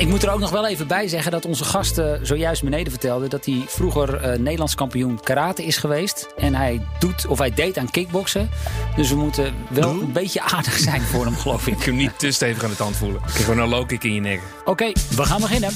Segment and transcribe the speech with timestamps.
[0.00, 2.92] Ik moet er ook nog wel even bij zeggen dat onze gast eh, zojuist beneden
[2.92, 6.28] vertelde dat hij vroeger eh, Nederlands kampioen karate is geweest.
[6.36, 8.50] En hij doet of hij deed aan kickboksen.
[8.96, 11.78] Dus we moeten wel een beetje aardig zijn voor hem, geloof ik.
[11.78, 13.20] Ik hem niet te stevig aan de tand voelen.
[13.20, 14.40] Ik krijg gewoon een low kick in je nek.
[14.64, 15.70] Oké, we gaan beginnen.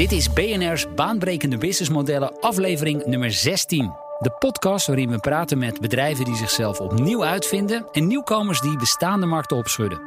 [0.00, 3.92] Dit is BNR's Baanbrekende Businessmodellen, aflevering nummer 16.
[4.18, 9.26] De podcast waarin we praten met bedrijven die zichzelf opnieuw uitvinden en nieuwkomers die bestaande
[9.26, 10.00] markten opschudden.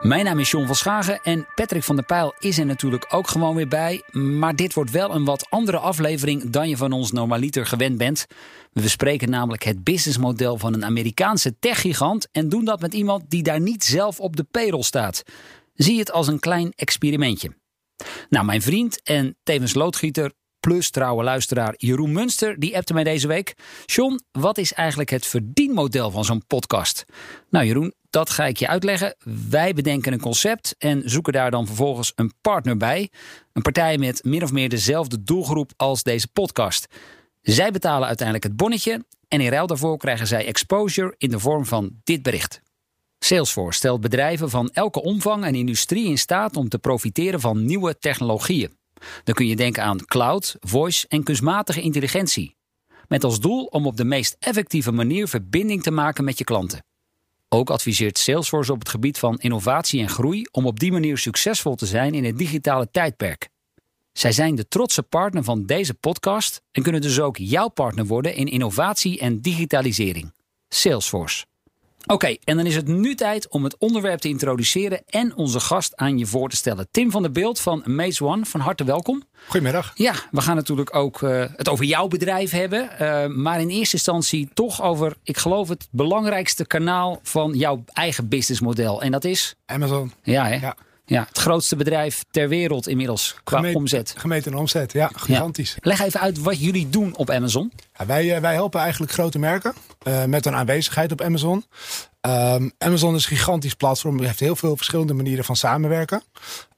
[0.00, 3.28] Mijn naam is John van Schagen en Patrick van der Pijl is er natuurlijk ook
[3.28, 4.02] gewoon weer bij.
[4.12, 8.26] Maar dit wordt wel een wat andere aflevering dan je van ons normaliter gewend bent.
[8.72, 13.42] We bespreken namelijk het businessmodel van een Amerikaanse techgigant en doen dat met iemand die
[13.42, 15.22] daar niet zelf op de payroll staat.
[15.74, 17.50] Zie het als een klein experimentje.
[18.28, 23.26] Nou, mijn vriend en tevens loodgieter plus trouwe luisteraar Jeroen Munster, die appte mij deze
[23.26, 23.56] week.
[23.86, 27.04] John, wat is eigenlijk het verdienmodel van zo'n podcast?
[27.50, 29.16] Nou Jeroen, dat ga ik je uitleggen.
[29.48, 33.10] Wij bedenken een concept en zoeken daar dan vervolgens een partner bij.
[33.52, 36.86] Een partij met min of meer dezelfde doelgroep als deze podcast.
[37.42, 41.66] Zij betalen uiteindelijk het bonnetje en in ruil daarvoor krijgen zij exposure in de vorm
[41.66, 42.60] van dit bericht.
[43.28, 47.98] Salesforce stelt bedrijven van elke omvang en industrie in staat om te profiteren van nieuwe
[47.98, 48.76] technologieën.
[49.24, 52.56] Dan kun je denken aan cloud, voice en kunstmatige intelligentie.
[53.08, 56.84] Met als doel om op de meest effectieve manier verbinding te maken met je klanten.
[57.48, 61.74] Ook adviseert Salesforce op het gebied van innovatie en groei om op die manier succesvol
[61.74, 63.48] te zijn in het digitale tijdperk.
[64.12, 68.34] Zij zijn de trotse partner van deze podcast en kunnen dus ook jouw partner worden
[68.34, 70.32] in innovatie en digitalisering.
[70.68, 71.44] Salesforce.
[72.10, 75.96] Oké, en dan is het nu tijd om het onderwerp te introduceren en onze gast
[75.96, 76.88] aan je voor te stellen.
[76.90, 79.22] Tim van der Beeld van Maze One, van harte welkom.
[79.46, 79.92] Goedemiddag.
[79.94, 82.88] Ja, we gaan natuurlijk ook uh, het over jouw bedrijf hebben.
[83.00, 88.28] Uh, maar in eerste instantie toch over, ik geloof, het belangrijkste kanaal van jouw eigen
[88.28, 89.02] businessmodel.
[89.02, 89.54] En dat is?
[89.66, 90.12] Amazon.
[90.22, 90.54] Ja, hè?
[90.54, 90.76] Ja.
[91.08, 94.14] Ja, het grootste bedrijf ter wereld inmiddels qua omzet.
[94.16, 95.70] Gemeten omzet, ja, gigantisch.
[95.70, 95.88] Ja.
[95.88, 97.72] Leg even uit wat jullie doen op Amazon.
[97.98, 99.74] Ja, wij, uh, wij helpen eigenlijk grote merken
[100.08, 101.64] uh, met een aanwezigheid op Amazon.
[102.20, 104.22] Um, Amazon is een gigantisch platform.
[104.22, 106.22] Heeft heel veel verschillende manieren van samenwerken.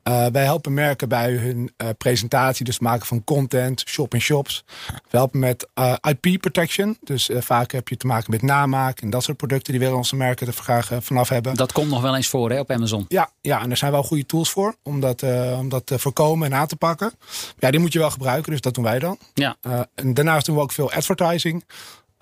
[0.08, 4.64] Uh, wij helpen merken bij hun uh, presentatie, dus maken van content, shop-in-shops.
[4.86, 6.98] We helpen met uh, IP protection.
[7.00, 9.72] Dus vaak heb je te maken met namaak en dat soort producten.
[9.72, 11.54] Die willen onze merken er graag vanaf hebben.
[11.54, 13.04] Dat komt nog wel eens voor hè, op Amazon.
[13.08, 15.22] Ja, ja, en daar zijn wel goede tools voor om dat,
[15.58, 17.12] om dat te voorkomen en aan te pakken.
[17.58, 19.18] Ja, die moet je wel gebruiken, dus dat doen wij dan.
[19.34, 19.56] Ja.
[19.94, 21.64] en daarnaast doen we ook veel advertising.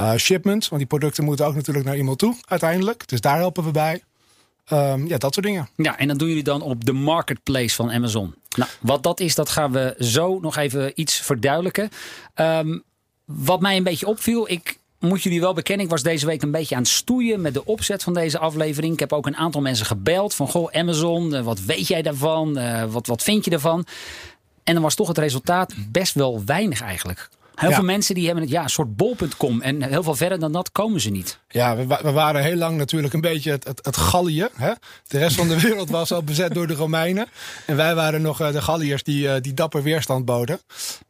[0.01, 3.09] Uh, shipments, want die producten moeten ook natuurlijk naar iemand toe uiteindelijk.
[3.09, 4.03] Dus daar helpen we bij.
[4.73, 5.69] Um, ja, dat soort dingen.
[5.77, 8.35] Ja, en dat doen jullie dan op de marketplace van Amazon.
[8.57, 11.91] Nou, wat dat is, dat gaan we zo nog even iets verduidelijken.
[12.35, 12.83] Um,
[13.25, 16.51] wat mij een beetje opviel, ik moet jullie wel bekennen, ik was deze week een
[16.51, 18.93] beetje aan het stoeien met de opzet van deze aflevering.
[18.93, 22.59] Ik heb ook een aantal mensen gebeld van, goh, Amazon, wat weet jij daarvan?
[22.59, 23.87] Uh, wat, wat vind je ervan?
[24.65, 27.29] En dan was toch het resultaat best wel weinig eigenlijk.
[27.59, 27.75] Heel ja.
[27.75, 29.61] veel mensen die hebben het ja, een soort bol.com.
[29.61, 31.39] En heel veel verder dan dat komen ze niet.
[31.49, 34.49] Ja, we, we waren heel lang natuurlijk een beetje het, het, het Gallië.
[34.55, 34.73] Hè?
[35.07, 37.27] De rest van de wereld was al bezet door de Romeinen.
[37.67, 40.61] En wij waren nog de Galliërs die, uh, die dapper weerstand boden.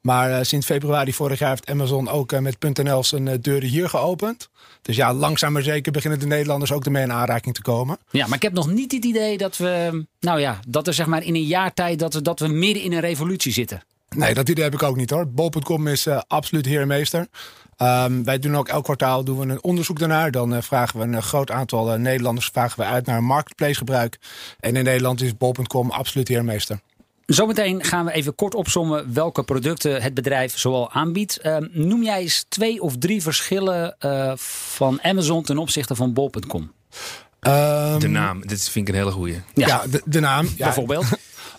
[0.00, 4.48] Maar uh, sinds februari vorig jaar heeft Amazon ook met .nl zijn deuren hier geopend.
[4.82, 7.98] Dus ja, langzaam maar zeker beginnen de Nederlanders ook ermee in aanraking te komen.
[8.10, 11.06] Ja, maar ik heb nog niet het idee dat we, nou ja, dat er zeg
[11.06, 13.82] maar in een jaar tijd dat we, dat we midden in een revolutie zitten.
[14.17, 15.29] Nee, dat idee heb ik ook niet hoor.
[15.29, 17.27] Bol.com is uh, absoluut heer en meester.
[17.83, 20.31] Um, wij doen ook elk kwartaal doen we een onderzoek daarnaar.
[20.31, 24.19] Dan uh, vragen we een groot aantal uh, Nederlanders vragen we uit naar marketplace gebruik.
[24.61, 26.81] En in Nederland is Bol.com absoluut heer en meester.
[27.27, 31.39] Zometeen gaan we even kort opsommen welke producten het bedrijf zoal aanbiedt.
[31.43, 36.72] Uh, noem jij eens twee of drie verschillen uh, van Amazon ten opzichte van bol.com?
[37.41, 39.41] Um, de naam, dit vind ik een hele goeie.
[39.54, 40.47] Ja, ja de, de, naam.
[40.57, 40.65] Ja.
[40.65, 41.07] Bijvoorbeeld?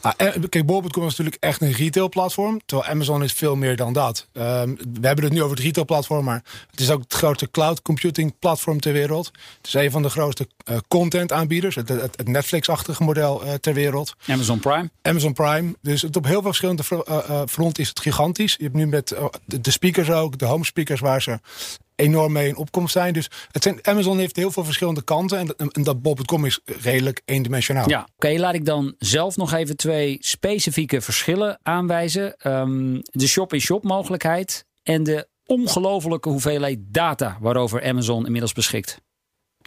[0.02, 0.14] Ah,
[0.50, 2.60] kijk, Bol.com is natuurlijk echt een retailplatform.
[2.66, 4.28] Terwijl Amazon is veel meer dan dat.
[4.34, 7.82] Um, we hebben het nu over het retailplatform, maar het is ook het grootste cloud
[7.82, 9.32] computing platform ter wereld.
[9.58, 11.76] Het is een van de grootste uh, content aanbieders.
[11.76, 14.14] Het, het, het Netflix-achtige model uh, ter wereld.
[14.28, 14.90] Amazon Prime.
[15.02, 15.76] Amazon Prime.
[15.82, 16.84] Dus het op heel veel verschillende
[17.48, 18.56] fronten is het gigantisch.
[18.58, 21.40] Je hebt nu met de, de speakers ook, de home speakers waar ze
[22.00, 23.14] enorm mee in opkomst zijn.
[23.14, 25.38] Dus het zijn, Amazon heeft heel veel verschillende kanten.
[25.38, 27.90] En, en dat Bob.com is redelijk eendimensionaal.
[27.90, 28.38] Ja, oké.
[28.38, 32.36] Laat ik dan zelf nog even twee specifieke verschillen aanwijzen.
[32.48, 39.02] Um, de shop-in-shop mogelijkheid en de ongelofelijke hoeveelheid data waarover Amazon inmiddels beschikt.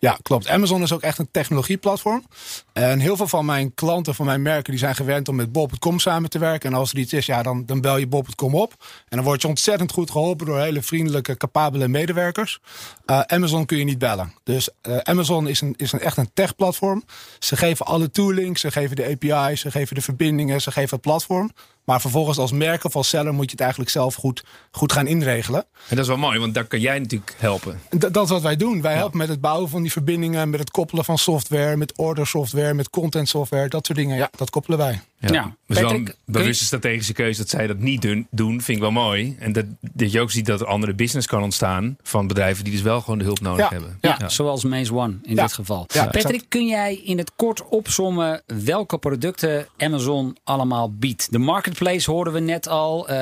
[0.05, 0.49] Ja, klopt.
[0.49, 2.25] Amazon is ook echt een technologieplatform.
[2.73, 5.99] En heel veel van mijn klanten, van mijn merken, die zijn gewend om met Bob.com
[5.99, 6.71] samen te werken.
[6.71, 8.75] En als er iets is, ja, dan, dan bel je Bob.com op.
[9.09, 12.61] En dan word je ontzettend goed geholpen door hele vriendelijke, capabele medewerkers.
[13.07, 14.35] Uh, Amazon kun je niet bellen.
[14.45, 17.05] Dus uh, Amazon is, een, is een, echt een tech-platform.
[17.39, 21.01] Ze geven alle toolings, ze geven de API's, ze geven de verbindingen, ze geven het
[21.01, 21.51] platform.
[21.93, 25.07] Maar vervolgens als merk of als seller moet je het eigenlijk zelf goed, goed gaan
[25.07, 25.61] inregelen.
[25.61, 27.81] En dat is wel mooi, want daar kan jij natuurlijk helpen.
[27.91, 28.81] dat is wat wij doen.
[28.81, 32.27] Wij helpen met het bouwen van die verbindingen, met het koppelen van software, met order
[32.27, 34.17] software, met content software, dat soort dingen.
[34.17, 35.01] Ja, dat koppelen wij.
[35.23, 35.57] Ja, ja.
[35.67, 39.37] Dus een bewuste strategische keuze dat zij dat niet doen, doen, vind ik wel mooi.
[39.39, 42.73] En dat, dat je ook ziet dat er andere business kan ontstaan van bedrijven die
[42.73, 43.99] dus wel gewoon de hulp nodig hebben.
[44.01, 44.29] Ja, ja.
[44.29, 45.87] zoals Maze One in dit geval.
[45.87, 51.33] Patrick, kun jij in het kort opsommen welke producten Amazon allemaal biedt?
[51.33, 53.11] De marketplace hoorden we net al.
[53.11, 53.17] Uh,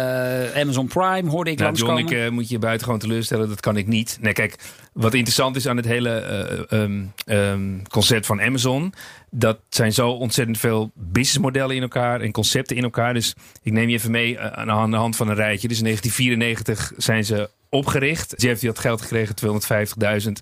[0.57, 2.03] Amazon Prime hoorde ik nou, langskomen.
[2.03, 3.49] John, ik uh, moet je buiten gewoon teleurstellen.
[3.49, 4.19] Dat kan ik niet.
[4.21, 4.59] Nee, kijk,
[4.93, 8.93] wat interessant is aan het hele uh, um, um, concept van Amazon
[9.31, 13.15] dat zijn zo ontzettend veel businessmodellen in elkaar en concepten in elkaar.
[13.15, 15.69] Dus ik neem je even mee eh, aan de hand van een rijtje.
[15.69, 18.35] Dus in 1994 zijn ze opgericht.
[18.37, 19.35] Jeff die had geld gekregen,
[20.25, 20.33] 250.000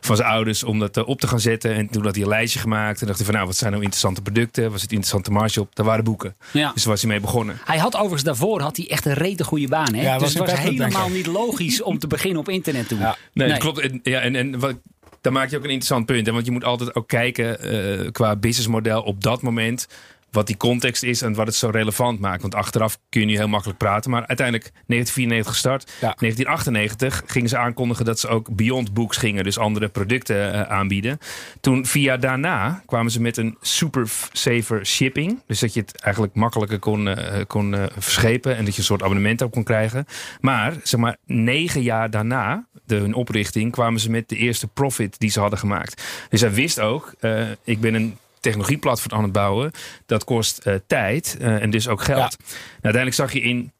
[0.00, 1.74] van zijn ouders om dat eh, op te gaan zetten.
[1.74, 3.82] En toen had hij een lijstje gemaakt en dacht hij van nou, wat zijn nou
[3.82, 4.70] interessante producten?
[4.70, 5.74] Was het interessante marge op?
[5.74, 6.36] Daar waren boeken.
[6.52, 6.72] Ja.
[6.72, 7.58] Dus daar was hij mee begonnen.
[7.64, 9.94] Hij had overigens daarvoor had hij echt een rete goede baan.
[9.94, 10.02] Hè?
[10.02, 12.98] Ja, dus het was helemaal niet logisch om te beginnen op internet toen.
[12.98, 13.16] Ja.
[13.32, 13.58] Nee, nee.
[13.58, 13.88] klopt.
[14.02, 14.74] Ja, en, en wat,
[15.22, 16.26] daar maak je ook een interessant punt.
[16.26, 16.32] Hè?
[16.32, 19.88] Want je moet altijd ook kijken uh, qua businessmodel op dat moment
[20.32, 22.42] wat die context is en wat het zo relevant maakt.
[22.42, 24.10] Want achteraf kun je nu heel makkelijk praten.
[24.10, 25.90] Maar uiteindelijk 1994 gestart.
[26.00, 26.14] Ja.
[26.18, 29.44] 1998 gingen ze aankondigen dat ze ook Beyond Books gingen.
[29.44, 31.18] Dus andere producten uh, aanbieden.
[31.60, 35.42] Toen vier jaar daarna kwamen ze met een super saver shipping.
[35.46, 38.56] Dus dat je het eigenlijk makkelijker kon, uh, kon uh, verschepen.
[38.56, 40.06] En dat je een soort abonnement op kon krijgen.
[40.40, 45.18] Maar zeg maar negen jaar daarna, de, hun oprichting, kwamen ze met de eerste profit
[45.18, 46.02] die ze hadden gemaakt.
[46.28, 47.14] Dus hij wist ook,
[47.64, 49.70] ik ben een technologieplatform aan het bouwen.
[50.06, 52.18] Dat kost uh, tijd uh, en dus ook geld.
[52.18, 53.72] Nou, uiteindelijk zag je in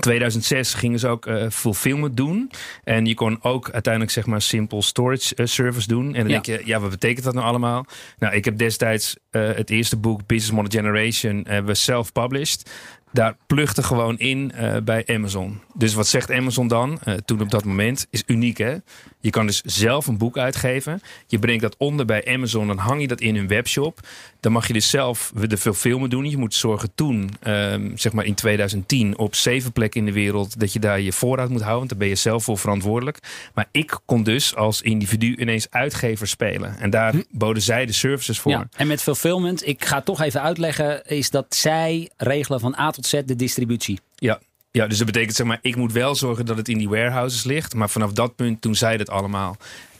[0.00, 2.50] 2006 gingen ze ook uh, fulfillment doen.
[2.84, 6.06] En je kon ook uiteindelijk zeg maar simple storage uh, service doen.
[6.06, 6.40] En dan ja.
[6.40, 7.86] denk je, ja, wat betekent dat nou allemaal?
[8.18, 12.70] Nou, ik heb destijds uh, het eerste boek Business Model Generation hebben we self-published
[13.12, 14.52] daar plugde gewoon in
[14.84, 15.60] bij Amazon.
[15.74, 17.00] Dus wat zegt Amazon dan?
[17.24, 18.76] Toen op dat moment is uniek hè.
[19.22, 21.02] Je kan dus zelf een boek uitgeven.
[21.26, 22.66] Je brengt dat onder bij Amazon.
[22.66, 24.00] Dan hang je dat in hun webshop.
[24.40, 26.30] Dan mag je dus zelf de fulfillment doen.
[26.30, 30.60] Je moet zorgen toen, um, zeg maar in 2010, op zeven plekken in de wereld,
[30.60, 31.78] dat je daar je voorraad moet houden.
[31.78, 33.18] Want daar ben je zelf voor verantwoordelijk.
[33.54, 36.78] Maar ik kon dus als individu ineens uitgever spelen.
[36.78, 37.22] En daar hm.
[37.30, 38.52] boden zij de services voor.
[38.52, 42.90] Ja, en met fulfillment, ik ga toch even uitleggen, is dat zij regelen van A
[42.90, 44.00] tot Z de distributie.
[44.14, 44.40] Ja,
[44.72, 47.44] ja, dus dat betekent zeg maar, ik moet wel zorgen dat het in die warehouses
[47.44, 47.74] ligt.
[47.74, 49.56] Maar vanaf dat punt toen zij dat allemaal.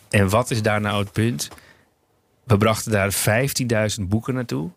[0.08, 1.48] En wat is daar nou het punt?
[2.44, 3.14] We brachten daar
[3.98, 4.70] 15.000 boeken naartoe.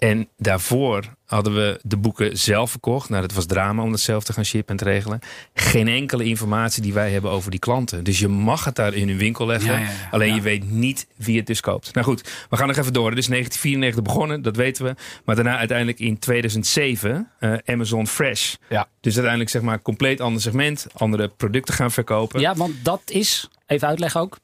[0.00, 3.08] En daarvoor hadden we de boeken zelf verkocht.
[3.08, 5.20] Nou, dat was drama om dat zelf te gaan shippen en te regelen.
[5.54, 8.04] Geen enkele informatie die wij hebben over die klanten.
[8.04, 9.72] Dus je mag het daar in hun winkel leggen.
[9.72, 10.08] Ja, ja, ja.
[10.10, 11.94] Alleen je weet niet wie het dus koopt.
[11.94, 13.08] Nou goed, we gaan nog even door.
[13.08, 14.94] Het is 1994 begonnen, dat weten we.
[15.24, 18.54] Maar daarna uiteindelijk in 2007 uh, Amazon Fresh.
[18.68, 18.88] Ja.
[19.00, 20.86] Dus uiteindelijk zeg maar compleet ander segment.
[20.92, 22.40] Andere producten gaan verkopen.
[22.40, 24.38] Ja, want dat is, even uitleggen ook.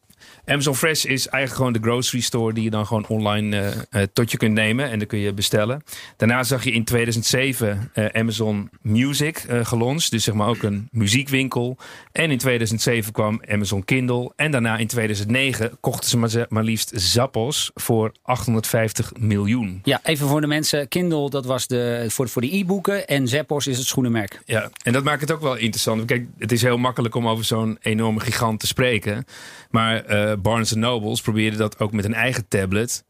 [0.48, 3.66] Amazon Fresh is eigenlijk gewoon de grocery store die je dan gewoon online uh,
[4.00, 5.82] uh, tot je kunt nemen en dan kun je bestellen.
[6.16, 11.76] Daarna zag je in 2007 uh, Amazon Music gelonst, dus zeg maar ook een muziekwinkel.
[12.12, 16.92] En in 2007 kwam Amazon Kindle en daarna in 2009 kochten ze maar, maar liefst
[16.94, 19.80] Zappos voor 850 miljoen.
[19.84, 23.66] Ja, even voor de mensen, Kindle dat was de, voor, voor de e-boeken en Zappos
[23.66, 24.40] is het schoenenmerk.
[24.44, 26.04] Ja, en dat maakt het ook wel interessant.
[26.04, 29.24] Kijk, het is heel makkelijk om over zo'n enorme gigant te spreken,
[29.70, 30.04] maar
[30.36, 33.04] Barnes Nobles probeerde dat ook met een eigen tablet.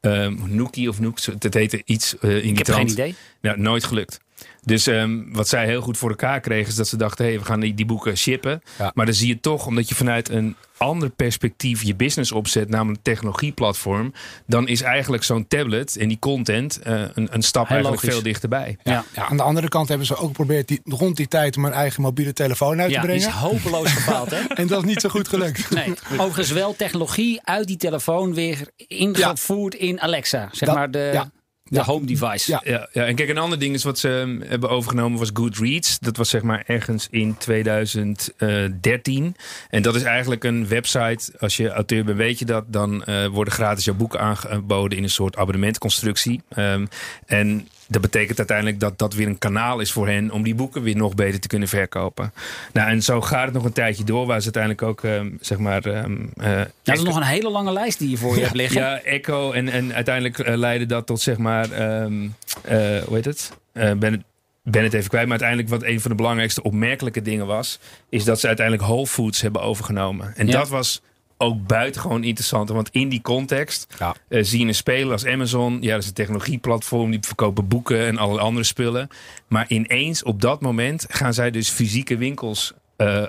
[0.00, 3.14] Um, Nookie of Nook, het heette iets uh, in die Ik heb geen idee.
[3.40, 4.20] Nou, nooit gelukt.
[4.64, 7.40] Dus um, wat zij heel goed voor elkaar kregen, is dat ze dachten: hé, hey,
[7.40, 8.62] we gaan die, die boeken shippen.
[8.78, 8.90] Ja.
[8.94, 12.96] Maar dan zie je toch, omdat je vanuit een ander perspectief je business opzet, namelijk
[12.96, 14.12] een technologieplatform,
[14.46, 18.18] dan is eigenlijk zo'n tablet en die content uh, een, een stap Heel eigenlijk logisch.
[18.18, 18.76] veel dichterbij.
[18.82, 19.04] Ja.
[19.14, 19.28] ja.
[19.28, 22.02] aan de andere kant hebben ze ook geprobeerd die, rond die tijd om een eigen
[22.02, 23.22] mobiele telefoon uit ja, te brengen.
[23.22, 24.40] Ja, is hopeloos gefaald, hè?
[24.54, 25.70] en dat is niet zo goed gelukt.
[25.70, 25.94] Nee.
[26.12, 30.48] Overigens wel technologie uit die telefoon weer ingevoerd in Alexa.
[30.52, 31.26] Zeg dat, maar de,
[31.68, 32.50] de home device.
[32.50, 32.60] Ja.
[32.64, 35.98] Ja, ja, en kijk, een ander ding is wat ze um, hebben overgenomen was Goodreads.
[35.98, 39.36] Dat was zeg maar ergens in 2013.
[39.70, 41.32] En dat is eigenlijk een website.
[41.38, 42.64] Als je auteur bent, weet je dat.
[42.66, 46.42] Dan uh, worden gratis jouw boeken aangeboden in een soort abonnementconstructie.
[46.56, 46.88] Um,
[47.26, 50.82] en dat betekent uiteindelijk dat dat weer een kanaal is voor hen om die boeken
[50.82, 52.32] weer nog beter te kunnen verkopen.
[52.72, 55.58] Nou, en zo gaat het nog een tijdje door, waar ze uiteindelijk ook, ehm, zeg
[55.58, 55.84] maar.
[55.84, 58.80] ehm, eh, dat is nog een hele lange lijst die je voor je hebt liggen.
[58.80, 59.52] ja, Echo.
[59.52, 62.28] En, en uiteindelijk eh, leidde dat tot, zeg maar, ehm,
[62.62, 63.52] eh, hoe heet het?
[63.72, 64.22] Ben, het-
[64.62, 65.28] ben het even kwijt.
[65.28, 67.78] Maar uiteindelijk wat een van de belangrijkste opmerkelijke dingen was...
[68.08, 70.32] is dat ze uiteindelijk Whole Foods hebben overgenomen.
[70.36, 70.52] En Ja.
[70.52, 71.00] dat was
[71.38, 72.68] ook buitengewoon interessant.
[72.68, 74.14] Want in die context Ja.
[74.28, 75.78] eh, zie je een speler als Amazon.
[75.80, 77.10] Ja, dat is een technologieplatform.
[77.10, 79.08] Die verkopen boeken en alle andere spullen.
[79.48, 83.22] Maar ineens op dat moment gaan zij dus fysieke winkels eh,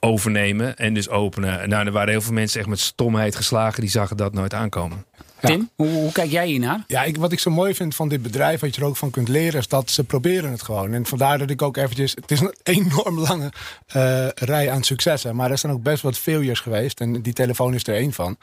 [0.00, 1.68] overnemen en dus openen.
[1.68, 3.80] Nou, er waren heel veel mensen echt met stomheid geslagen.
[3.80, 5.04] Die zagen dat nooit aankomen.
[5.48, 6.84] Tim, hoe, hoe kijk jij hiernaar?
[6.86, 9.10] Ja, ik, wat ik zo mooi vind van dit bedrijf, wat je er ook van
[9.10, 10.92] kunt leren, is dat ze proberen het gewoon.
[10.92, 12.14] En vandaar dat ik ook eventjes.
[12.14, 13.52] Het is een enorm lange
[13.86, 15.36] eh, rij aan successen.
[15.36, 17.00] Maar er zijn ook best wat failures geweest.
[17.00, 18.36] En die telefoon is er één van.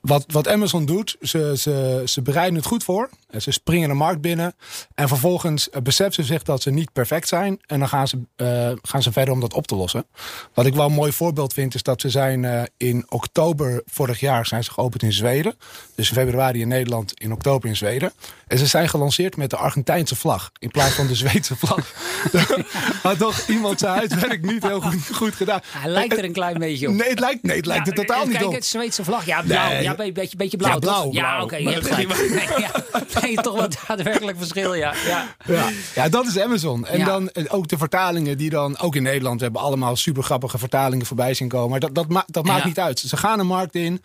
[0.00, 3.10] Wat, wat Amazon doet, ze, ze, ze bereiden het goed voor.
[3.30, 4.54] En Ze springen de markt binnen.
[4.94, 7.58] En vervolgens eh, beseffen ze zich dat ze niet perfect zijn.
[7.66, 10.06] En dan gaan ze, eh, gaan ze verder om dat op te lossen.
[10.54, 14.20] Wat ik wel een mooi voorbeeld vind, is dat ze zijn eh, in oktober vorig
[14.20, 15.54] jaar zijn ze geopend in Zweden.
[15.94, 18.12] Dus in februari in Nederland, in oktober in Zweden.
[18.46, 20.50] En ze zijn gelanceerd met de Argentijnse vlag.
[20.58, 21.92] In plaats van de Zweedse vlag.
[23.02, 25.60] Had toch iemand zijn huiswerk niet heel goed, goed gedaan.
[25.66, 26.94] Hij lijkt er een klein beetje op.
[26.94, 28.54] Nee, het lijkt, nee, het lijkt Ja, er totaal eh, niet Kijk, op.
[28.54, 29.24] het Zweedse vlag.
[29.26, 29.68] Ja, blauw.
[29.68, 29.82] Nee.
[29.82, 30.72] Ja, een beetje, beetje blauw.
[30.72, 31.12] Ja, blauw, toch?
[31.14, 31.42] Ja, blauw.
[31.42, 32.18] oké, je Maar hebt gelijk.
[32.30, 32.70] Nee, ja,
[33.22, 34.94] nee, toch wel daadwerkelijk verschil, ja.
[35.06, 35.34] ja.
[35.46, 36.86] Ja, ja, dat is Amazon.
[36.86, 37.04] En Ja.
[37.04, 40.58] dan eh, ook de vertalingen die dan, ook in Nederland, we hebben allemaal super grappige
[40.58, 41.70] vertalingen voorbij zien komen.
[41.70, 42.66] Maar dat, dat, ma- dat maakt Ja.
[42.66, 42.98] niet uit.
[42.98, 44.02] Ze gaan een markt in.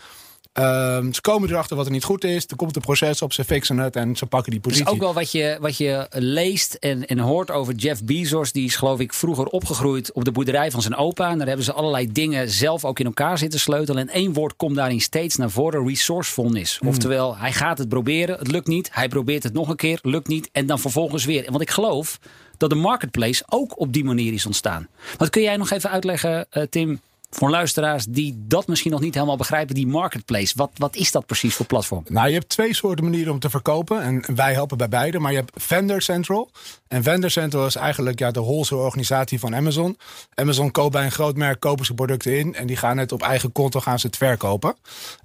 [0.53, 2.45] Ehm, ze komen erachter wat er niet goed is.
[2.47, 4.91] Er komt een proces op, ze fixen het en ze pakken die Dat positie.
[4.91, 8.51] is ook wel wat je, wat je leest en, en hoort over Jeff Bezos.
[8.51, 11.29] Die is geloof ik vroeger opgegroeid op de boerderij van zijn opa.
[11.29, 14.07] En daar hebben ze allerlei dingen zelf ook in elkaar zitten sleutelen.
[14.07, 15.87] En één woord komt daarin steeds naar voren.
[15.87, 16.77] Resourcefulness.
[16.77, 16.89] Hmm.
[16.89, 18.37] Oftewel, hij gaat het proberen.
[18.37, 18.89] Het lukt niet.
[18.93, 19.99] Hij probeert het nog een keer.
[20.01, 20.49] Lukt niet.
[20.51, 21.45] En dan vervolgens weer.
[21.49, 22.19] Want ik geloof
[22.57, 24.87] dat de marketplace ook op die manier is ontstaan.
[25.17, 26.99] Wat kun jij nog even uitleggen, eh, Tim...
[27.31, 30.53] Voor luisteraars die dat misschien nog niet helemaal begrijpen, die marketplace.
[30.55, 32.03] Wat, wat is dat precies voor platform?
[32.07, 34.01] Nou, je hebt twee soorten manieren om te verkopen.
[34.01, 35.19] En wij helpen bij beide.
[35.19, 36.51] Maar je hebt Vendor Central.
[36.87, 39.97] En Vendor Central is eigenlijk ja, de wholesale organisatie van Amazon.
[40.33, 42.55] Amazon koopt bij een groot merk, kopen ze producten in.
[42.55, 44.75] En die gaan het op eigen konto gaan ze het verkopen.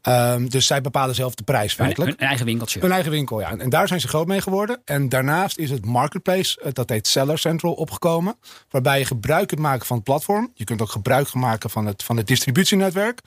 [0.02, 2.10] Ehm, dus zij bepalen zelf de prijs feitelijk.
[2.18, 2.84] hun eigen winkeltje.
[2.84, 3.56] Een eigen winkel, ja.
[3.56, 4.80] En daar zijn ze groot mee geworden.
[4.84, 8.36] En daarnaast is het Marketplace, eh, dat heet Seller Central, opgekomen.
[8.70, 10.50] Waarbij je gebruik kunt maken van het platform.
[10.54, 13.20] Je kunt ook gebruik maken van het, van het distributienetwerk.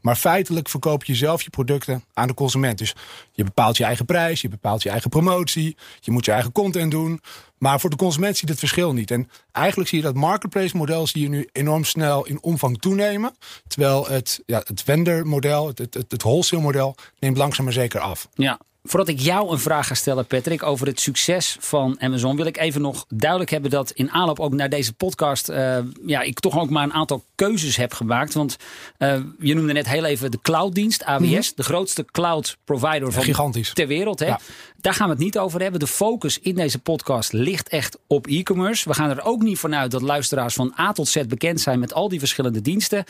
[0.00, 2.78] Maar feitelijk verkoop je zelf je producten aan de consument.
[2.78, 2.94] Dus
[3.32, 5.76] je bepaalt je eigen prijs, je bepaalt je eigen promotie.
[6.00, 7.20] Je moet je eigen content doen.
[7.58, 9.10] Maar voor de consument ziet het verschil niet.
[9.10, 13.36] En eigenlijk zie je dat marketplace model zie je nu enorm snel in omvang toenemen.
[13.66, 18.00] Terwijl het, ja, het vendor model, het, het, het wholesale model, neemt langzaam maar zeker
[18.00, 18.28] af.
[18.34, 18.60] Ja.
[18.88, 22.56] Voordat ik jou een vraag ga stellen, Patrick, over het succes van Amazon, wil ik
[22.56, 26.58] even nog duidelijk hebben dat in aanloop ook naar deze podcast, eh, ja, ik toch
[26.58, 28.34] ook maar een aantal keuzes heb gemaakt.
[28.34, 28.56] Want
[28.98, 33.72] eh, je noemde net heel even de clouddienst, AWS, de grootste cloud provider van Gigantisch.
[33.72, 34.18] ter wereld.
[34.18, 34.26] Hè?
[34.26, 34.40] Ja.
[34.84, 35.80] Daar gaan we het niet over hebben.
[35.80, 38.88] De focus in deze podcast ligt echt op e-commerce.
[38.88, 41.94] We gaan er ook niet vanuit dat luisteraars van A tot Z bekend zijn met
[41.94, 43.04] al die verschillende diensten.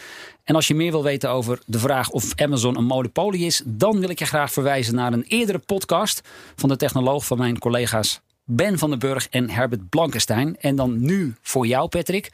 [0.44, 4.00] En als je meer wil weten over de vraag of Amazon een monopolie is, dan
[4.00, 6.20] wil ik je graag verwijzen naar een eerdere podcast
[6.56, 10.56] van de technoloog van mijn collega's Ben van den Burg en Herbert Blankenstein.
[10.60, 12.32] En dan nu voor jou, Patrick.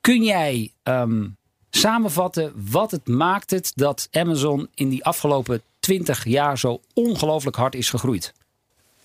[0.00, 1.26] Kun jij ehm,
[1.70, 7.74] samenvatten wat het maakt het dat Amazon in die afgelopen 20 jaar zo ongelooflijk hard
[7.74, 8.34] is gegroeid?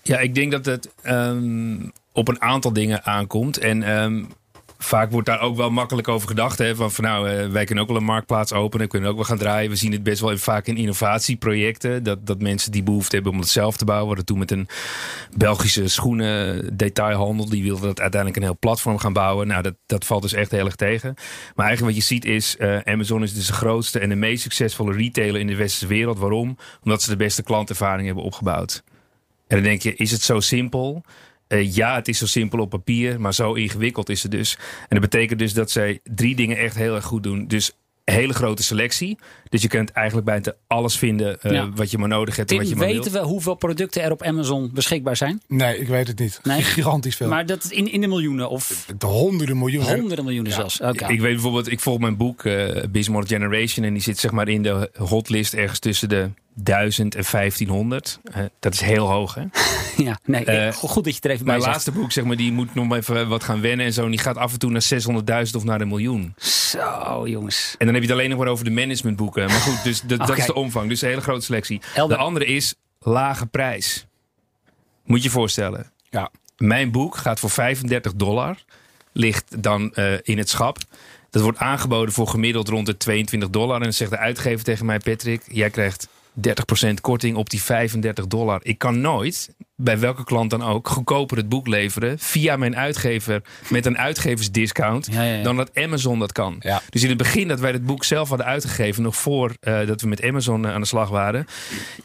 [0.01, 3.57] Ja, ik denk dat het ehm, op een aantal dingen aankomt.
[3.57, 4.23] En ehm,
[4.83, 6.57] vaak wordt daar ook wel makkelijk over gedacht.
[6.57, 8.87] Hè, van, van nou, eh, wij kunnen ook wel een marktplaats openen.
[8.87, 9.69] Kunnen ook wel gaan draaien.
[9.69, 12.03] We zien het best wel vaak in innovatieprojecten.
[12.03, 14.17] Dat, dat mensen die behoefte hebben om het zelf te bouwen.
[14.17, 14.67] We toen met een
[15.37, 17.49] Belgische schoenen detailhandel.
[17.49, 19.47] Die wilde dat uiteindelijk een heel platform gaan bouwen.
[19.47, 21.13] Nou, dat, dat valt dus echt heel erg tegen.
[21.55, 24.41] Maar eigenlijk wat je ziet is, eh, Amazon is dus de grootste en de meest
[24.41, 26.19] succesvolle retailer in de westerse wereld.
[26.19, 26.57] Waarom?
[26.83, 28.83] Omdat ze de beste klantervaring hebben opgebouwd.
[29.47, 31.03] En dan denk je, is het zo simpel?
[31.53, 34.57] Eh, ja, het is zo simpel op papier, maar zo ingewikkeld is het dus.
[34.81, 37.47] En dat betekent dus dat zij drie dingen echt heel erg goed doen.
[37.47, 37.71] Dus
[38.03, 39.17] hele grote selectie.
[39.49, 41.69] Dus je kunt eigenlijk bijna alles vinden eh, Ja.
[41.75, 43.23] wat je maar nodig hebt en wat je Tim, maar weten wilt.
[43.25, 45.41] we hoeveel producten er op Amazon beschikbaar zijn?
[45.47, 46.39] Nee, ik weet het niet.
[46.43, 46.61] Nee?
[46.77, 47.27] Gigantisch veel.
[47.27, 49.95] Maar dat in, in de miljoenen of de honderden miljoenen.
[49.95, 50.81] honderden miljoenen zelfs.
[50.81, 51.07] Oké.
[51.07, 54.47] Ik weet bijvoorbeeld, ik volg mijn boek eh Bismarck Generation en die zit zeg maar
[54.47, 58.19] in de hotlist ergens tussen de 1000 en 1500.
[58.23, 59.43] Eh, dat is heel hoog, hè?
[59.97, 62.51] Ja, nee, Eh, goed dat je er even bij Mijn laatste boek, zeg maar, die
[62.51, 64.03] moet nog even wat gaan wennen en zo.
[64.03, 64.81] En die gaat af en toe naar
[65.47, 66.33] 600.000 of naar een miljoen.
[66.37, 67.75] Zo, jongens.
[67.77, 69.45] En dan heb je het alleen nog maar over de managementboeken.
[69.45, 70.89] Maar goed, dus dat, is de omvang.
[70.89, 71.81] Dus een hele grote selectie.
[71.93, 72.17] Helder.
[72.17, 74.05] De andere is lage prijs.
[75.05, 75.91] Moet je je voorstellen.
[76.09, 76.31] Ja.
[76.57, 78.57] Mijn boek gaat voor 35 dollar.
[79.11, 80.77] Ligt dan eh, in het schap.
[81.29, 83.75] Dat wordt aangeboden voor gemiddeld rond de 22 dollar.
[83.75, 88.27] En dan zegt de uitgever tegen mij, Patrick, jij krijgt 30% korting op die 35
[88.27, 88.59] dollar.
[88.63, 93.41] Ik kan nooit, bij welke klant dan ook, goedkoper het boek leveren via mijn uitgever
[93.69, 95.43] met een uitgeversdiscount Ja, ja, ja.
[95.43, 96.55] dan dat Amazon dat kan.
[96.59, 96.81] Ja.
[96.89, 100.01] Dus in het begin dat wij het boek zelf hadden uitgegeven, nog voor eh, dat
[100.01, 101.45] we met Amazon eh, aan de slag waren,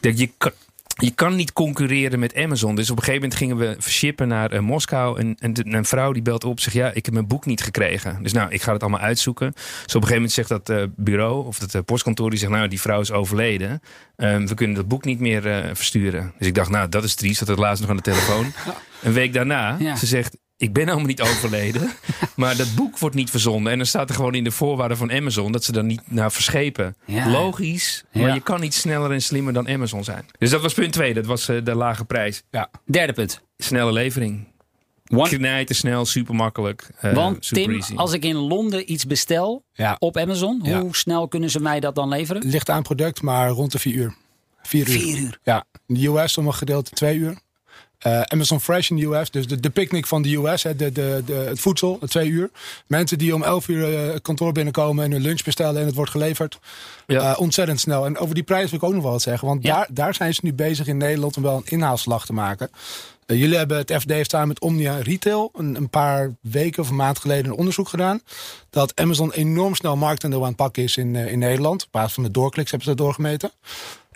[0.01, 0.53] dat je kan,
[1.01, 2.75] je kan niet concurreren met Amazon.
[2.75, 5.19] Dus op een gegeven moment gingen we shippen naar eh, Moskou.
[5.21, 7.63] En, en de- een vrouw die belt op zegt: Ja, ik heb mijn boek niet
[7.63, 8.23] gekregen.
[8.23, 9.53] Dus nou, ik ga het allemaal uitzoeken.
[9.55, 12.53] Dus op een gegeven moment zegt dat eh, bureau of dat eh, postkantoor: die zegt:
[12.53, 13.81] Nou, die vrouw is overleden.
[14.17, 16.33] Ehm, we kunnen dat boek niet meer versturen.
[16.39, 17.39] Dus ik dacht: Nou, dat is triest.
[17.39, 18.53] Dat het laatst nog aan de telefoon.
[19.03, 19.97] Een week daarna, Ja.
[19.97, 20.37] ze zegt.
[20.61, 21.91] Ik ben helemaal niet overleden.
[22.37, 23.73] maar dat boek wordt niet verzonden.
[23.73, 26.33] En dan staat er gewoon in de voorwaarden van Amazon dat ze dan niet naar
[26.33, 26.97] verschepen.
[27.05, 27.31] Ja.
[27.31, 28.05] Logisch.
[28.13, 28.35] Maar Ja.
[28.35, 30.27] je kan niet sneller en slimmer dan Amazon zijn.
[30.39, 31.15] Dus dat was punt 2.
[31.15, 32.43] Dat was eh, de lage prijs.
[32.85, 33.41] Derde punt.
[33.57, 34.47] Snelle levering.
[35.15, 35.29] One.
[35.29, 36.91] Knijten snel, super makkelijk.
[37.01, 37.95] eh, Want super Tim, easy.
[37.95, 39.97] als ik in Londen iets bestel Ja.
[39.99, 40.81] op Amazon, Ja.
[40.81, 42.43] hoe snel kunnen ze mij dat dan leveren?
[42.49, 44.15] Ligt aan product, maar rond de vier uur.
[44.63, 45.01] Vier uur.
[45.01, 45.39] Vier uur.
[45.43, 47.39] Ja, in de US sommige gedeelte twee uur.
[47.99, 50.93] Eh, Amazon Fresh in de US, dus de, de picknick van de US, hè, de,
[50.93, 52.51] de, de, het voedsel, twee uur.
[52.87, 55.95] Mensen die om elf uur eh, het kantoor binnenkomen en hun lunch bestellen en het
[55.95, 56.59] wordt geleverd.
[57.07, 57.33] Ja.
[57.33, 58.07] Eh, ontzettend snel.
[58.07, 59.75] En over die prijs wil ik ook nog wel wat zeggen, want Ja.
[59.77, 62.71] daar, daar zijn ze nu bezig in Nederland om wel een inhaalslag te maken.
[63.27, 66.89] Eh, jullie hebben het FD heeft samen met Omnia Retail een, een paar weken of
[66.89, 68.21] een maand geleden een onderzoek gedaan.
[68.71, 71.83] Dat Amazon enorm snel marktaandeel aan het pakken is in, eh, in Nederland.
[71.85, 73.51] Op basis van de doorkliks hebben ze dat doorgemeten.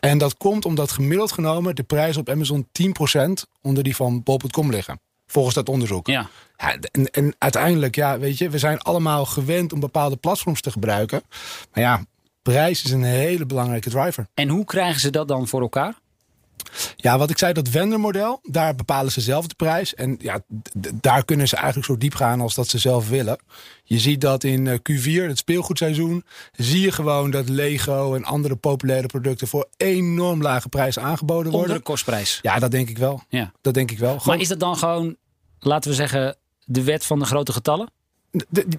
[0.07, 4.71] En dat komt omdat gemiddeld genomen de prijzen op Amazon 10% onder die van bol.com
[4.71, 5.01] liggen.
[5.27, 6.07] Volgens dat onderzoek.
[6.07, 6.29] Ja.
[6.57, 10.71] Ja, en, en uiteindelijk, ja, weet je, we zijn allemaal gewend om bepaalde platforms te
[10.71, 11.23] gebruiken.
[11.73, 12.05] Maar ja,
[12.43, 14.27] prijs is een hele belangrijke driver.
[14.35, 15.95] En hoe krijgen ze dat dan voor elkaar?
[16.97, 19.95] Ja, wat ik zei, dat vendormodel, daar bepalen ze zelf de prijs.
[19.95, 20.41] En ja,
[20.95, 23.39] daar kunnen ze eigenlijk zo diep gaan als dat ze zelf willen.
[23.85, 28.57] Je ziet dat in eh, Q4, het speelgoedseizoen, zie je gewoon dat Lego en andere
[28.57, 31.77] populaire producten voor enorm lage prijzen aangeboden Onder worden.
[31.77, 32.39] de kostprijs.
[32.43, 33.23] Ja, dat denk ik wel.
[33.29, 33.53] Ja.
[33.61, 34.21] Dat denk ik wel.
[34.25, 35.17] Maar is dat dan gewoon,
[35.59, 37.91] laten we zeggen, de wet van de grote getallen?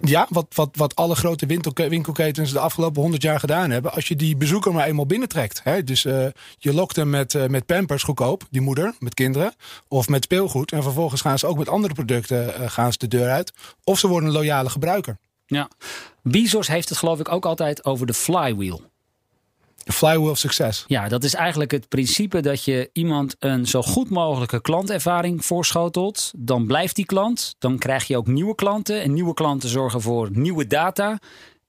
[0.02, 3.94] Ja, wat, wat, wat alle grote winkelke- winkelketens de afgelopen 100 jaar gedaan hebben.
[3.94, 5.62] Als je die bezoeker maar eenmaal binnentrekt.
[5.64, 6.26] Hè, dus eh,
[6.58, 9.54] je lokt hem met, eh, met pampers goedkoop, die moeder, met kinderen.
[9.88, 10.72] Of met speelgoed.
[10.72, 13.54] En vervolgens gaan ze ook met andere producten eh, gaan ze de deur uit.
[13.84, 15.18] Of ze worden een loyale gebruiker.
[15.46, 15.70] Ja.
[16.22, 18.82] Bezos heeft het geloof ik ook altijd over de flywheel.
[19.84, 20.84] Flywheel of succes.
[20.88, 26.32] Ja, dat is eigenlijk het principe dat je iemand een zo goed mogelijke klantervaring voorschotelt.
[26.38, 27.56] Dan blijft die klant.
[27.60, 29.02] Dan krijg je ook nieuwe klanten.
[29.02, 31.20] En nieuwe klanten zorgen voor nieuwe data.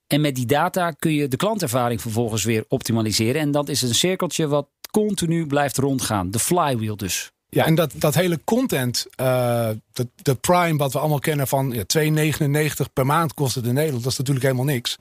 [0.07, 3.41] En met die data kun je de klantervaring vervolgens weer optimaliseren.
[3.41, 6.31] En dat is een cirkeltje wat continu blijft rondgaan.
[6.31, 7.34] De flywheel dus.
[7.55, 11.71] Ja, en dat, dat hele content, eh, de, de Prime wat we allemaal kennen van
[11.71, 11.83] ja,
[12.85, 14.03] 2,99 per maand kost het in Nederland.
[14.03, 14.97] Dat is natuurlijk helemaal niks.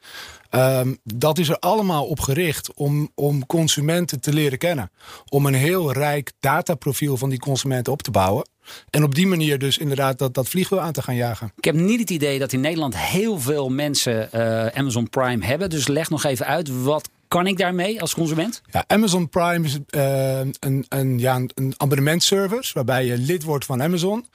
[0.50, 4.92] Ehm, dat is er allemaal op gericht om, om consumenten te leren kennen.
[5.30, 8.48] Om een heel rijk dataprofiel van die consumenten op te bouwen.
[8.90, 11.52] En op die manier dus inderdaad dat, dat vliegwiel aan te gaan jagen.
[11.56, 15.70] Ik heb niet het idee dat in Nederland heel veel mensen eh, Amazon Prime hebben.
[15.70, 18.62] Dus leg nog even uit, wat kan ik daarmee als consument?
[18.72, 23.82] Ja, Amazon Prime is eh, een, een, ja, een- abonnementservice waarbij je lid wordt van
[23.84, 24.26] Amazon.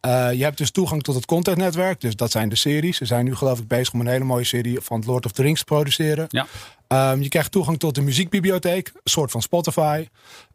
[0.00, 2.00] Eh, je hebt dus toegang tot het contentnetwerk.
[2.00, 2.96] Dus dat zijn de series.
[2.96, 5.42] Ze zijn nu geloof ik bezig om een hele mooie serie van Lord of the
[5.42, 6.26] Rings te produceren.
[6.28, 6.46] Ja.
[6.94, 8.88] Ehm, je krijgt toegang tot de muziekbibliotheek.
[8.94, 10.08] Een soort van Spotify.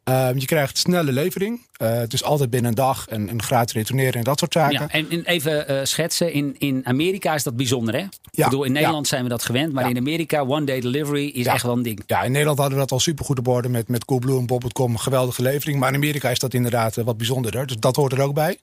[0.04, 1.68] Ehm, je krijgt snelle levering.
[1.72, 3.08] Eh, het is altijd binnen een dag.
[3.08, 4.80] En, en gratis retourneren en dat soort zaken.
[4.80, 6.34] Ja, en, en even eh, schetsen.
[6.34, 8.02] In, in Amerika is dat bijzonder, hè?
[8.02, 8.78] Ik bedoel, in ja.
[8.78, 9.74] Nederland zijn we dat gewend.
[9.74, 12.04] Maar in Amerika, one day delivery is echt wel een ding.
[12.06, 14.98] Ja, in Nederland hadden we dat al supergoed op orde met, met Coolblue en Bob.com.
[14.98, 15.80] Geweldige levering.
[15.80, 17.68] Maar in Amerika is dat inderdaad eh, wat bijzonderder.
[17.68, 18.58] Dus dat hoort er ook bij.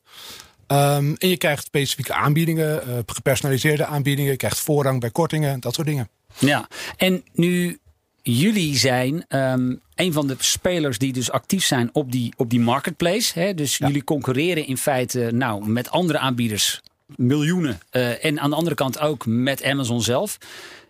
[0.66, 4.30] Ehm, en je krijgt specifieke aanbiedingen, gepersonaliseerde aanbiedingen.
[4.30, 6.08] Je krijgt voorrang bij kortingen, dat soort dingen.
[6.38, 7.78] Ja, en nu
[8.22, 12.60] jullie zijn ehm, een van de spelers die dus actief zijn op die, op die
[12.60, 13.38] marketplace.
[13.38, 13.54] Hè?
[13.54, 16.80] Dus jullie concurreren in feite nou, met andere aanbieders,
[17.16, 17.78] miljoenen.
[17.90, 20.38] Eh, en aan de andere kant ook met Amazon zelf.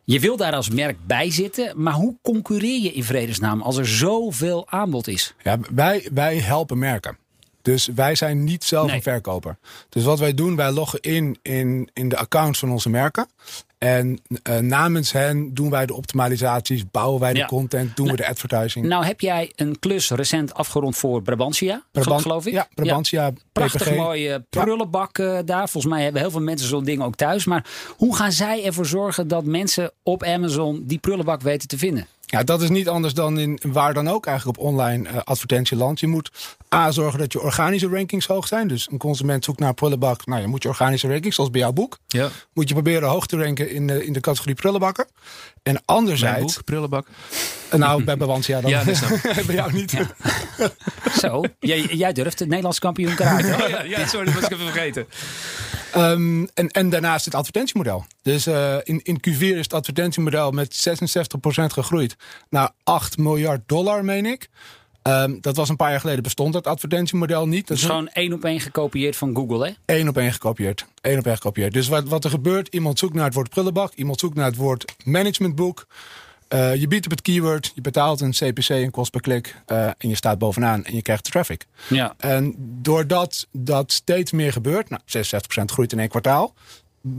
[0.04, 3.88] Je wil daar als merk bij zitten, maar hoe concurreer je in vredesnaam als er
[3.88, 5.35] zoveel aanbod is?
[5.42, 7.18] Ja, wij, wij helpen merken.
[7.66, 8.96] Dus wij zijn niet zelf Nee.
[8.96, 9.57] een verkoper.
[9.88, 13.26] Dus wat wij doen, wij loggen in in, in de accounts van onze merken.
[13.79, 17.46] En eh, namens hen doen wij de optimalisaties, bouwen wij de Ja.
[17.46, 18.87] content, doen we de advertising.
[18.87, 22.52] Nou heb jij een klus recent afgerond voor Brabantia, Brabant- geloof ik.
[22.52, 23.96] Ja, Brabantia, Prachtig PPG.
[23.96, 25.68] mooie prullenbak eh, daar.
[25.68, 27.44] Volgens mij hebben heel veel mensen zo'n ding ook thuis.
[27.44, 32.07] Maar hoe gaan zij ervoor zorgen dat mensen op Amazon die prullenbak weten te vinden?
[32.29, 36.01] Ja, dat is niet anders dan in waar dan ook eigenlijk op online uh, advertentieland.
[36.01, 36.31] Je moet
[36.75, 38.69] A, zorgen dat je organische rankings hoog zijn.
[38.69, 40.27] Dus een consument zoekt naar prullenbak.
[40.27, 41.99] Nou, je moet je organische rankings, zoals bij jouw boek.
[42.07, 42.29] Ja.
[42.53, 45.07] Moet je proberen hoog te ranken in de, in de categorie prullenbakken.
[45.62, 46.55] En anderzijds...
[46.55, 47.07] boek, prullenbak?
[47.71, 48.71] Nou, bij Bawantia dan.
[48.71, 49.01] Ja, dat
[49.47, 49.91] bij jou niet.
[49.91, 50.07] Ja.
[51.19, 53.62] Zo, jij, jij durft het Nederlands kampioen karate.
[53.62, 55.07] Oh, ja, ja, sorry, dat was ik even vergeten.
[55.96, 58.04] Um, en, en daarnaast het advertentiemodel.
[58.22, 62.16] Dus uh, in, in Q4 is het advertentiemodel met 66% gegroeid
[62.50, 64.48] naar 8 miljard dollar, meen ik.
[65.02, 67.66] Um, dat was een paar jaar geleden bestond dat advertentiemodel niet.
[67.66, 69.94] Dat is gewoon één op één gekopieerd van Google, hè?
[69.96, 70.87] Eén op één gekopieerd.
[71.00, 71.72] Eén op één gekopieerd.
[71.72, 74.56] Dus wat, wat er gebeurt, iemand zoekt naar het woord prullenbak, iemand zoekt naar het
[74.56, 75.87] woord managementboek.
[76.48, 79.87] Uh, je biedt op het keyword, je betaalt een CPC, een kost per klik, uh,
[79.87, 81.66] en je staat bovenaan en je krijgt traffic.
[81.88, 82.14] Ja.
[82.18, 86.54] En doordat dat steeds meer gebeurt, nou, 66% groeit in één kwartaal,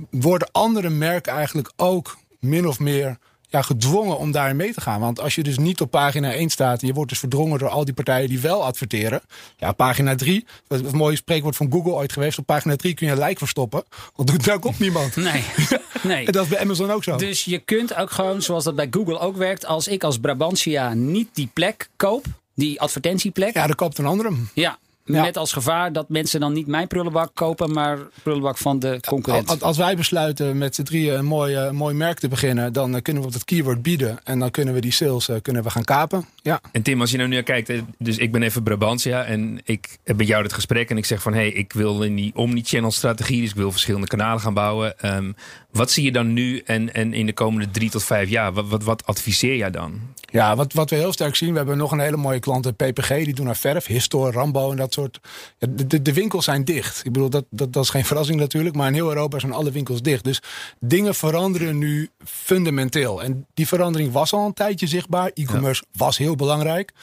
[0.09, 4.99] worden andere merken eigenlijk ook min of meer ja, gedwongen om daarin mee te gaan.
[4.99, 6.81] Want als je dus niet op pagina 1 staat...
[6.81, 9.21] en je wordt dus verdrongen door al die partijen die wel adverteren...
[9.57, 12.37] ja, pagina 3, dat is een mooi spreekwoord van Google ooit geweest...
[12.37, 13.83] op pagina 3 kun je een like verstoppen,
[14.15, 15.15] want doet daar komt niemand.
[15.27, 15.43] Nee,
[16.03, 16.25] nee.
[16.25, 17.15] en dat is bij Amazon ook zo.
[17.15, 19.65] Dus je kunt ook gewoon, zoals dat bij Google ook werkt...
[19.65, 22.25] als ik als Brabantia niet die plek koop...
[22.55, 23.53] Die advertentieplek.
[23.53, 24.31] Ja, dan koopt een andere.
[24.53, 24.77] Ja,
[25.07, 29.63] met als gevaar dat mensen dan niet mijn prullenbak kopen, maar prullenbak van de concurrent.
[29.63, 33.01] Als wij besluiten met z'n drieën een mooi, uh, mooi merk te beginnen, dan uh,
[33.01, 34.19] kunnen we op dat keyword bieden.
[34.23, 36.25] En dan kunnen we die sales uh, kunnen we gaan kapen.
[36.47, 36.61] Ja.
[36.71, 40.17] En Tim, als je nou nu kijkt, dus ik ben even Brabantia en ik heb
[40.17, 42.91] met jou het gesprek en ik zeg van hé, hey, ik wil in die omni-channel
[42.91, 45.15] strategie, dus ik wil verschillende kanalen gaan bouwen.
[45.15, 45.35] Um,
[45.71, 48.53] wat zie je dan nu en, en in de komende drie tot vijf jaar?
[48.53, 49.99] Wat, wat, wat adviseer jij dan?
[50.31, 53.07] Ja, wat, wat we heel sterk zien, we hebben nog een hele mooie klant, PPG,
[53.07, 55.19] die doen naar verf, Histor, Rambo en dat soort.
[55.57, 57.05] Ja, de, de, winkels zijn dicht.
[57.05, 59.71] Ik bedoel, dat, dat, dat is geen verrassing natuurlijk, maar in heel Europa zijn alle
[59.71, 60.23] winkels dicht.
[60.23, 60.41] Dus
[60.79, 63.23] dingen veranderen nu fundamenteel.
[63.23, 65.31] En die verandering was al een tijdje zichtbaar.
[65.33, 66.93] E-commerce was heel belangrijk.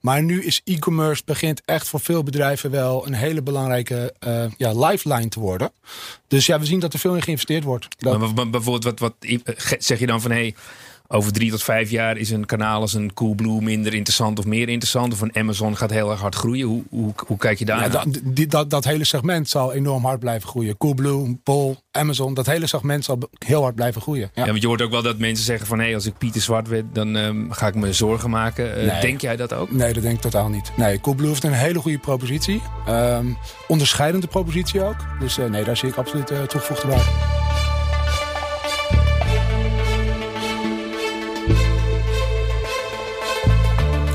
[0.00, 4.72] Maar nu is e-commerce begint echt voor veel bedrijven wel een hele belangrijke uh, ja,
[4.72, 5.72] lifeline te worden.
[6.28, 7.88] Dus ja, we zien dat er veel in geïnvesteerd wordt.
[7.98, 8.18] Dat...
[8.18, 9.14] Maar bijvoorbeeld, wat, wat
[9.78, 10.54] zeg je dan van hé, hey,
[11.12, 14.68] over drie tot vijf jaar is een kanaal als een Coolblue minder interessant of meer
[14.68, 15.12] interessant?
[15.12, 16.66] Of een Amazon gaat heel erg hard groeien?
[16.66, 20.04] Hoe, hoe, hoe kijk je daar ja, dat, die, dat, dat hele segment zal enorm
[20.04, 20.76] hard blijven groeien.
[20.76, 24.30] Coolblue, Bol, Amazon, dat hele segment zal heel hard blijven groeien.
[24.34, 25.78] Ja, want je hoort ook wel dat mensen zeggen van...
[25.78, 28.84] hé, hey, als ik Pieter Zwart werd, dan um, ga ik me zorgen maken.
[28.84, 29.72] Uh, Denk jij dat ook?
[29.72, 30.72] Nee, dat denk ik totaal niet.
[30.76, 32.62] Nee, Coolblue heeft een hele goede propositie.
[32.88, 33.36] Um,
[33.68, 34.96] onderscheidende propositie ook.
[35.20, 37.39] Dus uh, nee, daar zie ik absoluut uh, toegevoegde waarde.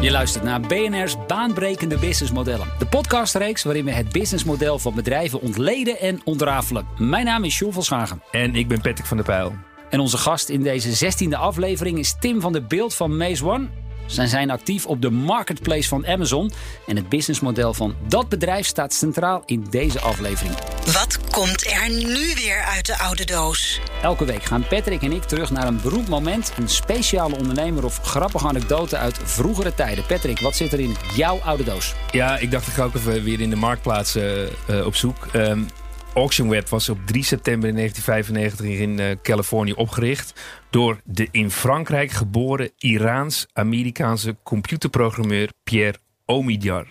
[0.05, 2.67] Je luistert naar BNR's Baanbrekende Businessmodellen.
[2.79, 6.87] De podcastreeks waarin we het businessmodel van bedrijven ontleden en ontrafelen.
[6.97, 8.21] Mijn naam is Jules van Schagen.
[8.31, 9.53] En ik ben Patrick van der Pijl.
[9.89, 13.67] En onze gast in deze 16e aflevering is Tim van der Beeld van Maze One.
[14.05, 16.51] Zij zijn actief op de marketplace van Amazon.
[16.87, 20.55] En het businessmodel van dat bedrijf staat centraal in deze aflevering.
[20.85, 23.79] Wat komt er nu weer uit de oude doos?
[24.01, 27.99] Elke week gaan Patrick en ik terug naar een beroemd moment, een speciale ondernemer of
[28.03, 30.05] grappige anekdote uit vroegere tijden.
[30.05, 31.93] Patrick, wat zit er in jouw oude doos?
[32.11, 35.27] Ja, ik dacht ik ga ook even weer in de marktplaats uh, uh, op zoek.
[35.33, 35.67] Um,
[36.15, 40.33] Auction Web was op 3 september 1995 in uh, Californië opgericht
[40.69, 46.87] door de in Frankrijk geboren Iraans-Amerikaanse computerprogrammeur Pierre Omidyar.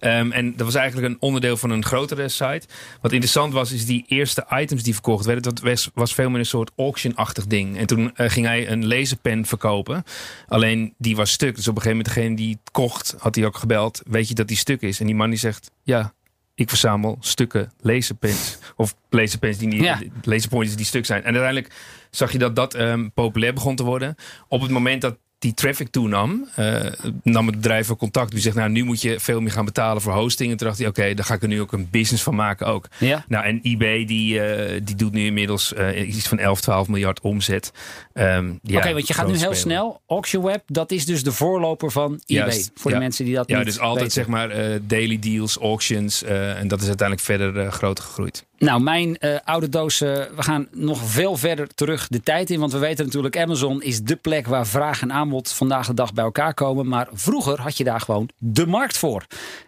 [0.00, 2.62] Um, en dat was eigenlijk een onderdeel van een grotere site.
[3.00, 5.42] Wat interessant was, is die eerste items die verkocht werden.
[5.42, 7.78] Dat was, was veel meer een soort auction-achtig ding.
[7.78, 10.04] En toen uh, ging hij een laserpen verkopen.
[10.46, 11.56] Alleen die was stuk.
[11.56, 14.02] Dus op een gegeven moment degene die het kocht, had hij ook gebeld.
[14.06, 15.00] Weet je dat die stuk is?
[15.00, 16.12] En die man die zegt, ja,
[16.58, 18.58] ik verzamel stukken laserpens.
[18.76, 20.00] Of laserpens die niet, ja.
[20.22, 21.20] laserpointers die stuk zijn.
[21.20, 21.74] En uiteindelijk
[22.10, 24.14] zag je dat dat um, populair begon te worden.
[24.48, 26.84] Op het moment dat die traffic toenam, uh,
[27.22, 28.30] nam het bedrijf ook contact.
[28.30, 30.50] Die zegt, nou, nu moet je veel meer gaan betalen voor hosting.
[30.50, 32.34] En toen dacht hij, oké, okay, daar ga ik er nu ook een business van
[32.34, 32.88] maken ook.
[32.98, 33.24] Ja.
[33.28, 37.20] Nou, en eBay, die, uh, die doet nu inmiddels uh, iets van 11, 12 miljard
[37.20, 37.72] omzet.
[38.12, 39.56] Um, ja, oké, okay, want je gaat nu heel spelen.
[39.56, 40.00] snel.
[40.06, 42.44] AuctionWeb, dat is dus de voorloper van eBay.
[42.44, 42.96] Juist, voor ja.
[42.96, 44.12] de mensen die dat ja, niet dus altijd weten.
[44.12, 46.22] zeg maar daily deals, auctions.
[46.22, 48.46] en dat is uiteindelijk verder groter gegroeid.
[48.58, 52.60] Nou, mijn uh, oude doos, uh, we gaan nog veel verder terug de tijd in.
[52.60, 56.12] Want we weten natuurlijk, Amazon is de plek waar vraag en aanbod vandaag de dag
[56.12, 56.88] bij elkaar komen.
[56.88, 59.26] Maar vroeger had je daar gewoon de markt voor.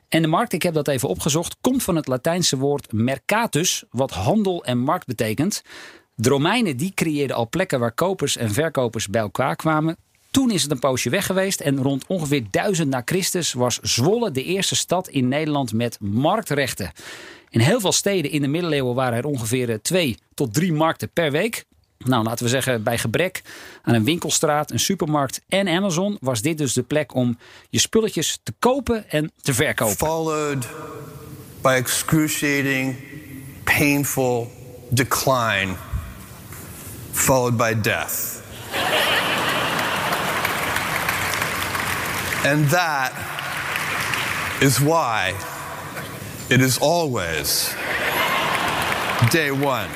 [0.08, 4.10] En de markt, ik heb dat even opgezocht, komt van het Latijnse woord mercatus, wat
[4.10, 5.62] handel en markt betekent.
[6.14, 9.96] De Romeinen die creëerden al plekken waar kopers en verkopers bij elkaar kwamen.
[10.30, 14.30] Toen is het een poosje weg geweest en rond ongeveer 1000 na Christus was Zwolle
[14.30, 16.92] de eerste stad in Nederland met marktrechten.
[17.50, 21.30] In heel veel steden in de middeleeuwen waren er ongeveer twee tot drie markten per
[21.30, 21.64] week.
[21.98, 23.42] Nou, laten we zeggen, bij gebrek
[23.82, 27.38] aan een winkelstraat, een supermarkt en Amazon was dit dus de plek om
[27.70, 29.96] je spulletjes te kopen en te verkopen.
[29.96, 30.68] Followed
[31.62, 32.96] by excruciating,
[33.64, 34.50] painful
[34.88, 35.74] decline,
[37.10, 38.38] followed by death.
[42.44, 43.12] and that
[44.60, 45.34] is why
[46.50, 47.74] it is always
[49.30, 49.86] day one.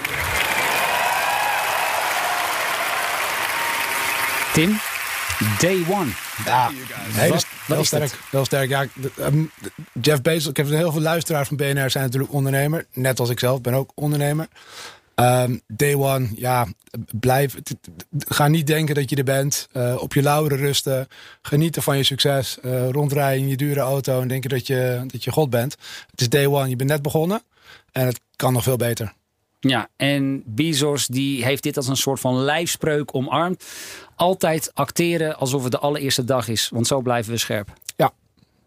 [4.52, 4.78] Tim,
[5.58, 6.10] day one.
[6.44, 6.70] Ja,
[7.12, 7.30] heel,
[7.66, 8.10] Wat- sterk.
[8.30, 8.68] Heel sterk.
[8.68, 8.86] Ja,
[9.18, 9.42] ehm,
[10.00, 12.86] Jeff Bezos, ik heb heel veel luisteraars van BNR zijn natuurlijk ondernemer.
[12.92, 14.46] Net als ik zelf ben ook ondernemer.
[15.14, 16.66] Ehm, day one, ja,
[17.20, 17.54] blijf.
[18.18, 19.68] Ga niet denken dat je er bent.
[19.72, 21.08] Eh, op je lauweren rusten.
[21.42, 22.60] Genieten van je succes.
[22.60, 25.76] eh, rondrijden in je dure auto en denken dat je, dat je God bent.
[26.10, 26.68] Het is day one.
[26.68, 27.42] Je bent net begonnen.
[27.92, 29.12] En het kan nog veel beter.
[29.60, 33.64] Ja, en Bezos die heeft dit als een soort van lijfspreuk omarmd.
[34.16, 37.72] Altijd acteren alsof het de allereerste dag is, want zo blijven we scherp.
[37.96, 38.12] Ja.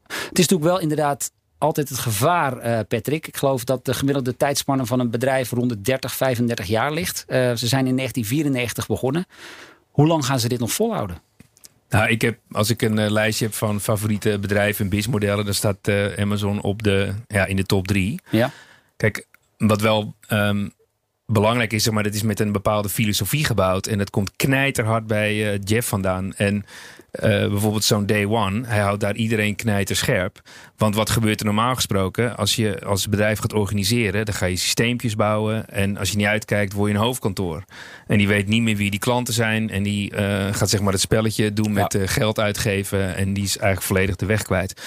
[0.07, 3.27] Het is natuurlijk wel inderdaad altijd het gevaar, eh, Patrick.
[3.27, 7.23] Ik geloof dat de gemiddelde tijdspanne van een bedrijf rond de 30, 35 jaar ligt.
[7.27, 9.25] Eh, ze zijn in 1994 begonnen.
[9.91, 11.17] Hoe lang gaan ze dit nog volhouden?
[11.89, 15.53] Nou, ik heb, als ik een eh, lijstje heb van favoriete bedrijven en businessmodellen, dan
[15.53, 18.19] staat Amazon op de, ja, in de top drie.
[18.29, 18.51] Ja,
[18.97, 20.69] Kijk, wat wel ehm,
[21.31, 23.87] belangrijk is, zeg maar, dat is met een bepaalde filosofie gebouwd.
[23.87, 26.33] En dat komt knijterhard bij eh, Jeff vandaan.
[26.33, 26.65] En
[27.11, 30.41] eh, bijvoorbeeld zo'n day one, hij houdt daar iedereen knijter scherp.
[30.77, 32.37] Want wat gebeurt er normaal gesproken?
[32.37, 35.69] Als je als bedrijf gaat organiseren, dan ga je systeempjes bouwen.
[35.69, 37.63] En als je niet uitkijkt, word je een hoofdkantoor.
[38.07, 39.69] En die weet niet meer wie die klanten zijn.
[39.69, 43.15] En die eh, gaat zeg maar het spelletje doen met geld uitgeven.
[43.15, 44.81] En die is eigenlijk volledig de weg kwijt.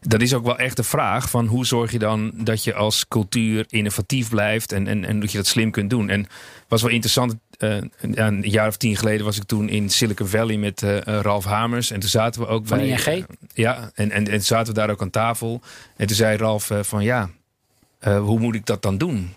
[0.00, 3.08] Dat is ook wel echt de vraag van hoe zorg je dan dat je als
[3.08, 6.08] cultuur innovatief blijft en, en, en dat je dat slim kunt doen.
[6.08, 6.26] En
[6.68, 10.56] was wel interessant, eh, een jaar of tien geleden was ik toen in Silicon Valley
[10.56, 11.90] met eh, eh, Ralf Hamers.
[11.90, 12.88] En toen zaten we ook Van bij...
[12.88, 13.26] ING?
[13.54, 15.60] ja, en, en, en zaten we daar ook aan tafel.
[15.96, 17.30] En toen zei Ralf van ja,
[18.00, 19.34] hoe moet ik dat dan doen?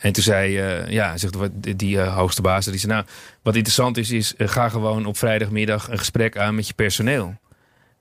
[0.00, 1.36] En toen zei, eh, ja, zegt
[1.78, 3.04] die, hoogste baas, die zei nou,
[3.42, 7.36] wat interessant is, is ga gewoon op vrijdagmiddag een gesprek aan met je personeel.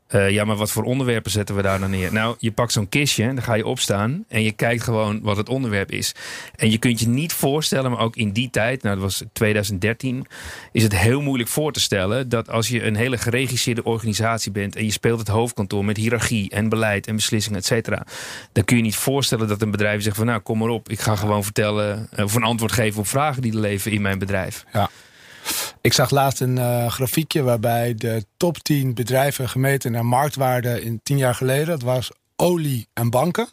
[0.07, 2.13] Eh, ja, maar wat voor onderwerpen zetten we daar dan neer?
[2.13, 5.49] Nou, je pakt zo'n kistje, dan ga je opstaan en je kijkt gewoon wat het
[5.49, 6.15] onderwerp is.
[6.55, 10.27] En je kunt je niet voorstellen, maar ook in die tijd, nou dat was 2013,
[10.71, 14.75] is het heel moeilijk voor te stellen dat als je een hele geregisseerde organisatie bent
[14.75, 18.05] en je speelt het hoofdkantoor met hiërarchie en beleid en beslissingen, et cetera,
[18.51, 20.99] dan kun je niet voorstellen dat een bedrijf zegt van nou kom maar op, ik
[20.99, 24.19] ga gewoon vertellen eh, of een antwoord geven op vragen die er leven in mijn
[24.19, 24.65] bedrijf.
[25.81, 30.99] Ik zag laatst een eh, grafiekje waarbij de top 10 bedrijven gemeten naar marktwaarde in
[31.03, 31.65] 10 jaar geleden.
[31.67, 33.47] Dat was olie en banken.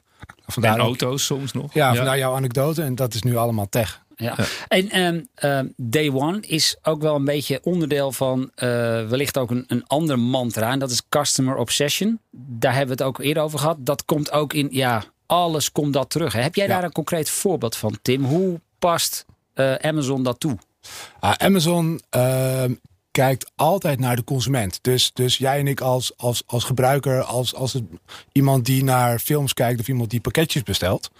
[0.46, 1.74] Vandaar en auto's soms nog.
[1.74, 2.82] Ja, vandaar jouw anekdote.
[2.82, 4.02] En dat is nu allemaal tech.
[4.16, 4.36] Ja.
[4.68, 8.68] En ehm, ehm, Day One is ook wel een beetje onderdeel van eh,
[9.08, 10.70] wellicht ook een, een ander mantra.
[10.70, 12.18] En dat is Customer Obsession.
[12.30, 13.76] Daar hebben we het ook eerder over gehad.
[13.80, 16.32] Dat komt ook in, ja, alles komt dat terug.
[16.32, 16.40] Hè.
[16.40, 16.74] Heb jij Ja.
[16.74, 18.24] daar een concreet voorbeeld van, Tim?
[18.24, 20.58] Hoe past eh, Amazon dat toe?
[21.20, 22.74] Ah, Amazon ehm,
[23.10, 24.78] kijkt altijd naar de consument.
[24.82, 27.80] Dus, dus jij en ik als, als, als gebruiker, als, als
[28.32, 31.10] iemand die naar films kijkt of iemand die pakketjes bestelt.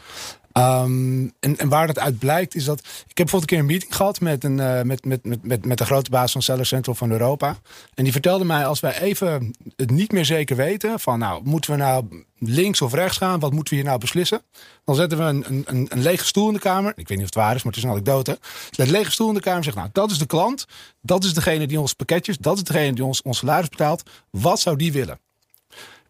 [0.54, 2.78] Ehm, en, waar dat uit blijkt is dat.
[2.78, 2.86] Ik
[3.18, 5.78] heb bijvoorbeeld een keer een meeting gehad met, een, eh, met, met, met, met, met
[5.78, 7.56] de grote baas van Seller Central van Europa.
[7.94, 11.00] En die vertelde mij: als wij even het niet meer zeker weten.
[11.00, 13.40] van nou, moeten we nou links of rechts gaan?
[13.40, 14.42] Wat moeten we hier nou beslissen?
[14.84, 16.92] Dan zetten we een, een, een, lege stoel in de kamer.
[16.96, 18.38] Ik weet niet of het waar is, maar het is een anekdote.
[18.76, 20.66] Een lege stoel in de kamer zegt: Nou, dat is de klant.
[21.00, 22.38] Dat is degene die ons pakketjes.
[22.38, 24.02] Dat is degene die ons, ons salaris betaalt.
[24.30, 25.18] Wat zou die willen?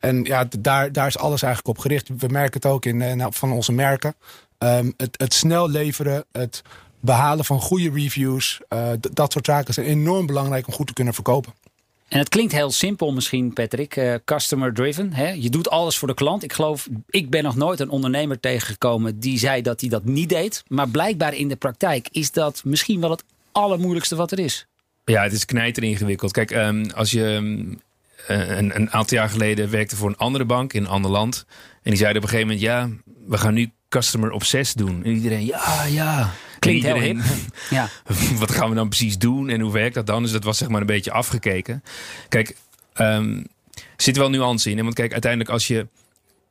[0.04, 2.08] En ja, daar, daar is alles eigenlijk op gericht.
[2.18, 4.14] We merken het ook in, eh, nou, van onze merken.
[4.58, 6.62] Ehm, het, het snel leveren, het
[7.00, 8.60] behalen van goede reviews.
[8.68, 11.52] eh, d- dat soort zaken zijn enorm belangrijk om goed te kunnen verkopen.
[12.08, 13.96] En het klinkt heel simpel misschien, Patrick.
[13.96, 15.12] eh, customer driven.
[15.12, 15.28] Hè?
[15.30, 16.42] Je doet alles voor de klant.
[16.42, 20.28] Ik geloof, ik ben nog nooit een ondernemer tegengekomen die zei dat hij dat niet
[20.28, 20.62] deed.
[20.68, 24.66] Maar blijkbaar in de praktijk is dat misschien wel het allermoeilijkste wat er is.
[25.04, 26.32] Ja, het is knijter ingewikkeld.
[26.32, 27.76] Kijk, ehm, als je ehm, eh,
[28.26, 31.44] een, een aantal jaar geleden werkte voor een andere bank in een ander land.
[31.82, 32.88] En die zeiden op een gegeven moment, ja,
[33.26, 35.04] we gaan nu customer obsessed doen.
[35.04, 36.30] En iedereen, ja, ja.
[36.58, 37.22] Klinkt heel iedereen,
[37.70, 37.88] Ja.
[38.38, 40.22] wat gaan we dan precies doen en hoe werkt dat dan?
[40.22, 41.82] Dus dat was zeg maar een beetje afgekeken.
[42.28, 42.56] Kijk,
[42.92, 43.44] er
[43.96, 44.76] zit wel nuance in.
[44.76, 44.82] Hè?
[44.82, 45.86] Want kijk, uiteindelijk als je...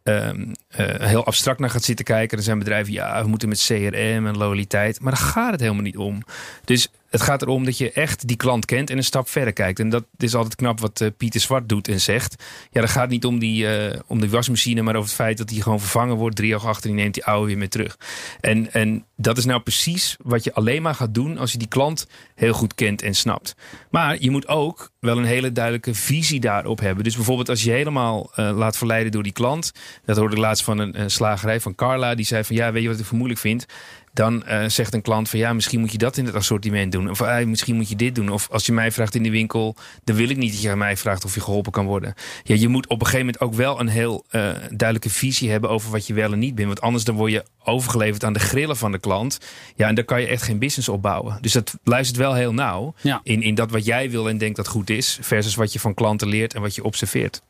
[0.03, 2.38] ehm, eh, heel abstract naar gaat zitten kijken.
[2.38, 4.99] Er zijn bedrijven, ja, we moeten met CRM en loyaliteit.
[5.01, 6.23] Maar daar gaat het helemaal niet om.
[6.65, 9.80] Dus het gaat erom dat je echt die klant kent en een stap verder kijkt.
[9.80, 12.43] En dat is altijd knap wat uh, Pieter Zwart doet en zegt.
[12.71, 15.47] Ja, dat gaat niet om die, uh, om die wasmachine, maar over het feit dat
[15.47, 16.36] die gewoon vervangen wordt.
[16.36, 17.97] Drie jaar achter, die neemt die oude weer mee terug.
[18.39, 21.67] En, en dat is nou precies wat je alleen maar gaat doen als je die
[21.67, 23.56] klant heel goed kent en snapt.
[23.89, 27.04] Maar je moet ook wel een hele duidelijke visie daarop hebben.
[27.04, 29.71] Dus bijvoorbeeld als je helemaal uh, laat verleiden door die klant.
[30.06, 32.15] Dat hoorde ik laatst van een, een slagerij van Carla.
[32.15, 33.65] Die zei van ja, weet je wat ik vermoedelijk vind?
[34.13, 37.10] Dan uh, zegt een klant van ja, misschien moet je dat in het assortiment doen.
[37.10, 38.30] Of uh, misschien moet je dit doen.
[38.30, 40.78] Of als je mij vraagt in de winkel, dan wil ik niet dat je aan
[40.78, 42.13] mij vraagt of je geholpen kan worden.
[42.43, 45.69] Ja, je moet op een gegeven moment ook wel een heel uh, duidelijke visie hebben
[45.69, 46.67] over wat je wel en niet bent.
[46.67, 49.39] Want anders dan word je overgeleverd aan de grillen van de klant.
[49.76, 51.38] Ja, en dan kan je echt geen business opbouwen.
[51.41, 53.19] Dus dat luistert wel heel nauw ja.
[53.23, 55.93] in, in dat wat jij wil en denkt dat goed is, versus wat je van
[55.93, 57.41] klanten leert en wat je observeert.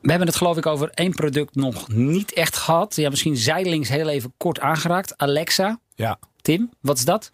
[0.00, 2.96] We hebben het geloof ik over één product nog niet echt gehad.
[2.96, 5.16] Ja, misschien zijdelings heel even kort aangeraakt.
[5.16, 5.78] Alexa.
[5.98, 6.18] Ja.
[6.42, 7.30] Tim, wat is dat?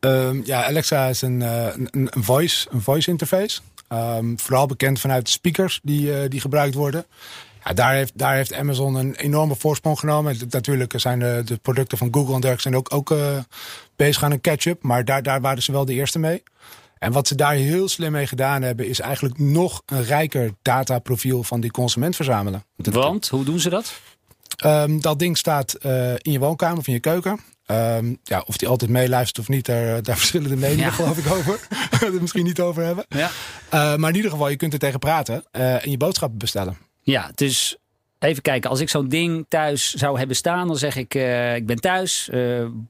[0.00, 3.60] Um, ja, Alexa is een, uh, een, een, voice, een voice interface.
[3.88, 7.04] Um, vooral bekend vanuit de speakers die, uh, die gebruikt worden.
[7.64, 10.36] Ja, daar, heeft, daar heeft Amazon een enorme voorsprong genomen.
[10.48, 13.38] Natuurlijk zijn de, de producten van Google en dergelijke zijn ook, ook uh,
[13.96, 14.82] bezig aan een catch-up.
[14.82, 16.42] Maar daar, daar waren ze wel de eerste mee.
[16.98, 21.42] En wat ze daar heel slim mee gedaan hebben, is eigenlijk nog een rijker dataprofiel
[21.42, 22.64] van die consument verzamelen.
[22.76, 24.00] Want, hoe doen ze dat?
[24.64, 27.40] Um, dat ding staat uh, in je woonkamer of in je keuken.
[27.66, 30.90] Um, ja, of die altijd meeluistert of niet, daar, daar verschillende meningen ja.
[30.90, 31.60] geloof ik over.
[31.90, 33.04] we het misschien niet over hebben.
[33.08, 33.30] Ja.
[33.74, 36.76] Uh, maar in ieder geval, je kunt er tegen praten uh, en je boodschappen bestellen.
[37.00, 37.76] Ja, dus
[38.18, 38.70] even kijken.
[38.70, 42.30] Als ik zo'n ding thuis zou hebben staan, dan zeg ik: uh, Ik ben thuis,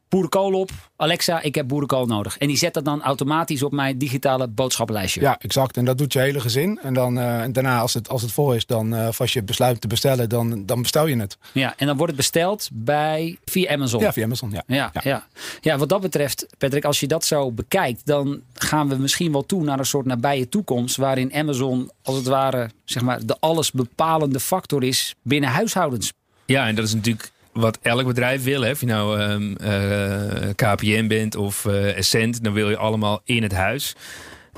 [0.09, 0.71] boerenkool op.
[1.03, 2.39] Alexa, ik heb boerenkool nodig.
[2.39, 5.21] En die zet dat dan automatisch op mijn digitale boodschappenlijstje.
[5.21, 5.77] Ja, exact.
[5.77, 6.79] En dat doet je hele gezin.
[6.83, 9.81] En, dan, uh, en daarna, als het, als het vol is, dan als je besluit
[9.81, 11.39] te bestellen, dan, dan bestel je het.
[11.53, 14.01] Ja, en dan wordt het besteld bij, via Amazon.
[14.01, 14.51] Ja, via Amazon.
[14.51, 14.63] Ja.
[14.67, 15.01] Ja, ja.
[15.05, 15.27] ja.
[15.61, 19.47] ja wat dat betreft, Patrick, als je dat zo bekijkt, dan gaan we misschien wel
[19.47, 20.97] toe naar een soort nabije toekomst.
[20.97, 26.13] Waarin Amazon, als het ware, zeg maar, de alles bepalende factor is binnen huishoudens.
[26.47, 28.61] Ja, en dat is natuurlijk wat elk bedrijf wil.
[28.61, 28.73] Hè.
[28.79, 33.53] Je nou um, uh, KPN bent of uh, Essent, dan wil je allemaal in het
[33.53, 33.95] huis.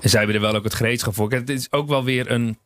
[0.00, 1.30] En zij hebben er wel ook het gereedschap voor.
[1.30, 2.58] Het is ook wel weer een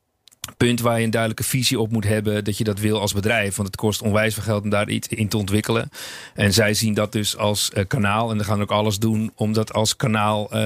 [0.56, 3.56] punt waar je een duidelijke visie op moet hebben dat je dat wil als bedrijf.
[3.56, 5.90] Want het kost onwijs veel geld om daar iets in te ontwikkelen.
[6.34, 8.30] En zij zien dat dus als uh, kanaal.
[8.30, 10.58] En dan gaan ook alles doen om dat als kanaal uh,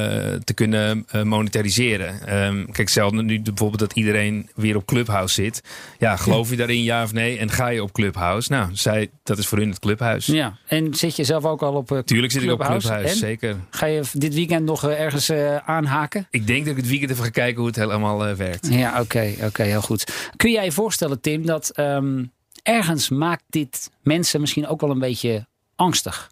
[0.44, 2.36] te kunnen uh, monetariseren.
[2.44, 5.62] Um, kijk, zelf nu bijvoorbeeld dat iedereen weer op Clubhouse zit.
[5.98, 7.38] Ja, geloof je daarin ja of nee?
[7.38, 8.52] En ga je op Clubhouse?
[8.52, 10.26] Nou, zij, dat is voor hun het Clubhuis.
[10.26, 12.04] Ja, en zit je zelf ook al op Clubhouse?
[12.04, 13.16] Tuurlijk zit ik op Clubhouse, en?
[13.16, 13.56] zeker.
[13.70, 15.30] Ga je dit weekend nog ergens
[15.64, 16.26] aanhaken?
[16.30, 18.68] Ik denk dat ik het weekend even ga kijken hoe het helemaal werkt.
[18.70, 19.44] Ja, oké, okay, oké.
[19.44, 20.30] Okay, heel goed.
[20.37, 22.32] Kun jij je voorstellen, Tim, dat um,
[22.62, 26.30] ergens maakt dit mensen misschien ook wel een beetje angstig?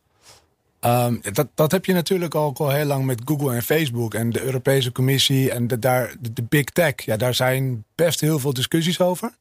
[0.85, 4.31] Um, dat, dat heb je natuurlijk al, al heel lang met Google en Facebook en
[4.31, 6.95] de Europese Commissie en de, daar, de, de Big Tech.
[6.97, 9.33] Ja, daar zijn best heel veel discussies over.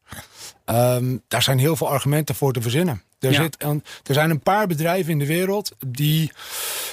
[0.66, 3.02] Um, daar zijn heel veel argumenten voor te verzinnen.
[3.20, 3.42] Er, Ja.
[3.42, 6.32] zit een, er zijn een paar bedrijven in de wereld die,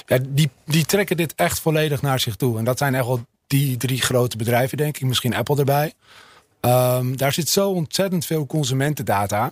[0.05, 2.57] ja, die, die trekken dit echt volledig naar zich toe.
[2.57, 5.07] En dat zijn echt wel die drie grote bedrijven, denk ik.
[5.07, 5.93] Misschien Apple erbij.
[6.67, 9.51] Um, daar zit zo ontzettend veel consumentendata.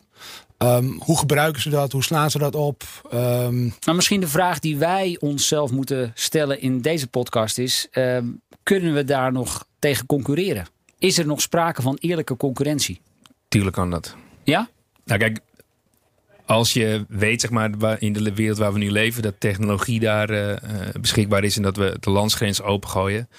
[0.58, 1.92] Um, hoe gebruiken ze dat?
[1.92, 2.84] Hoe slaan ze dat op?
[3.14, 8.26] Um, Nou, misschien de vraag die wij onszelf moeten stellen in deze podcast is: ehm,
[8.64, 10.68] kunnen we daar nog tegen concurreren?
[11.00, 13.02] Is er nog sprake van eerlijke concurrentie?
[13.48, 14.16] Tuurlijk kan dat.
[14.44, 14.70] Ja?
[15.06, 15.40] Nou, kijk,
[16.46, 20.30] als je weet, zeg maar, in de wereld waar we nu leven, dat technologie daar
[20.30, 20.60] eh, eh,
[21.02, 23.30] beschikbaar is en dat we de landsgrens opengooien,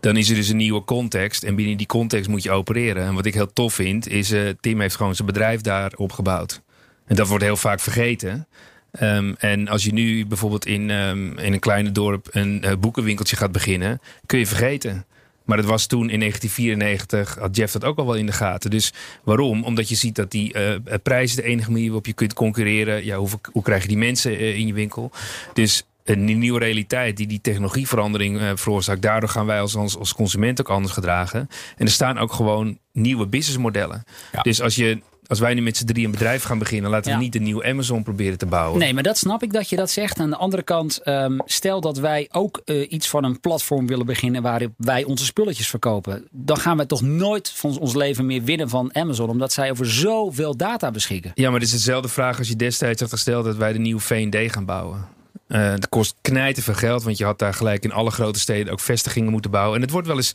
[0.00, 1.42] dan is er dus een nieuwe context.
[1.42, 3.04] En binnen die context moet je opereren.
[3.04, 6.62] En wat ik heel tof vind, is eh, Tim heeft gewoon zijn bedrijf daar opgebouwd.
[7.06, 8.46] En dat wordt heel vaak vergeten.
[8.90, 13.36] Ehm, en als je nu bijvoorbeeld in, ehm, in een kleine dorp een eh, boekenwinkeltje
[13.36, 15.06] gaat beginnen, kun je vergeten.
[15.44, 18.70] Maar dat was toen in 1994, had Jeff dat ook al wel in de gaten.
[18.70, 18.92] Dus
[19.24, 19.64] waarom?
[19.64, 20.54] Omdat je ziet dat die
[21.02, 23.04] prijs is de enige manier waarop je kunt concurreren.
[23.04, 25.10] Ja, hoe, hoe krijg je die mensen in je winkel?
[25.52, 29.02] Dus een nieuwe realiteit die die technologieverandering eh, veroorzaakt.
[29.02, 31.48] Daardoor gaan wij als, als, als consument ook anders gedragen.
[31.76, 34.04] En er staan ook gewoon nieuwe businessmodellen.
[34.32, 34.42] Ja.
[34.42, 36.90] Dus als, je, als wij nu met z'n drie een bedrijf gaan beginnen...
[36.90, 37.16] laten Ja.
[37.16, 38.78] we niet een nieuw Amazon proberen te bouwen.
[38.78, 40.18] Nee, maar dat snap ik dat je dat zegt.
[40.18, 44.06] Aan de andere kant, ehm, stel dat wij ook eh, iets van een platform willen
[44.06, 46.28] beginnen waarop wij onze spulletjes verkopen.
[46.30, 49.90] Dan gaan we toch nooit van ons leven meer winnen van Amazon, omdat zij over
[49.90, 51.32] zoveel data beschikken.
[51.34, 53.44] Ja, maar het is dezelfde vraag als je destijds had gesteld...
[53.44, 55.16] dat wij de nieuwe V&D gaan bouwen.
[55.48, 58.72] Eh het kost knijten veel geld, want je had daar gelijk in alle grote steden
[58.72, 59.76] ook vestigingen moeten bouwen.
[59.76, 60.34] En het wordt wel eens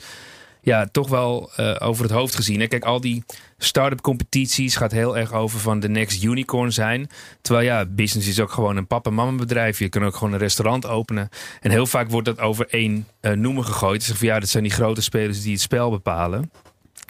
[0.63, 2.59] ja, toch wel uh, over het hoofd gezien.
[2.59, 2.67] Hè?
[2.67, 3.23] Kijk, al die
[3.57, 7.09] start-up competities gaat heel erg over van de next unicorn zijn.
[7.41, 9.79] Terwijl ja, business is ook gewoon een papa mama bedrijf.
[9.79, 11.29] Je kan ook gewoon een restaurant openen.
[11.61, 14.03] En heel vaak wordt dat over één uh, noemer gegooid.
[14.03, 16.51] Zeg van ja, dat zijn die grote spelers die het spel bepalen.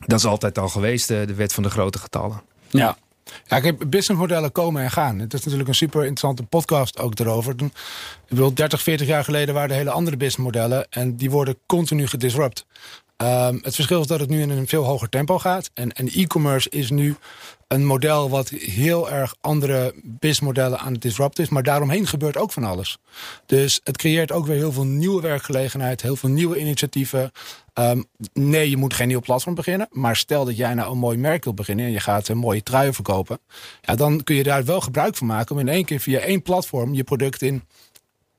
[0.06, 2.42] Dat is altijd al geweest, de wet van de grote getallen.
[2.70, 2.98] Ja.
[3.46, 5.20] Ja, kijk, businessmodellen komen en gaan.
[5.20, 7.54] Het is natuurlijk een super interessante podcast ook erover.
[7.62, 7.72] Ik
[8.28, 10.88] bedoel, 30, 40 jaar geleden waren er hele andere businessmodellen.
[10.90, 12.66] En die worden continu gedisrupt.
[13.24, 15.70] Um, het verschil is dat het nu in een veel hoger tempo gaat.
[15.74, 17.16] En, en e-commerce is nu
[17.68, 21.50] een model wat heel erg andere businessmodellen aan het disrupten is.
[21.50, 22.98] Maar daaromheen gebeurt ook van alles.
[23.46, 27.32] Dus het creëert ook weer heel veel nieuwe werkgelegenheid, heel veel nieuwe initiatieven.
[27.74, 29.88] Um, nee, je moet geen nieuw platform beginnen.
[29.92, 32.64] Maar stel dat jij nou een mooi merk wil beginnen en je gaat een mooie
[32.64, 33.40] truien verkopen.
[33.82, 36.42] Ja, dan kun je daar wel gebruik van maken om in één keer via één
[36.42, 37.64] platform je product in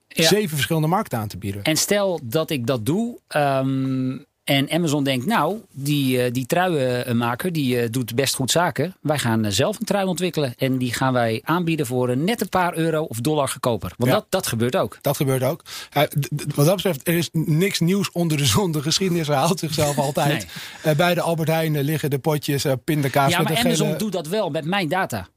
[0.09, 1.63] zeven verschillende markten aan te bieden.
[1.63, 3.19] En stel dat ik dat doe.
[3.37, 8.97] Um en Amazon denkt, nou, die, eh, die truienmaker die eh, doet best goed zaken.
[9.01, 10.55] Wij gaan eh, zelf een trui ontwikkelen.
[10.57, 13.93] En die gaan wij aanbieden voor net een paar euro of dollar goedkoper.
[13.97, 14.99] Want dat, dat gebeurt ook.
[15.01, 15.65] Dat gebeurt ook.
[16.55, 18.73] wat dat betreft, er is niks nieuws onder de zon.
[18.73, 20.47] De geschiedenis herhaalt zichzelf altijd.
[20.97, 23.31] bij de Albert Heijn liggen de potjes pindakaas.
[23.31, 25.29] Ja, maar Amazon doet dat wel met mijn data.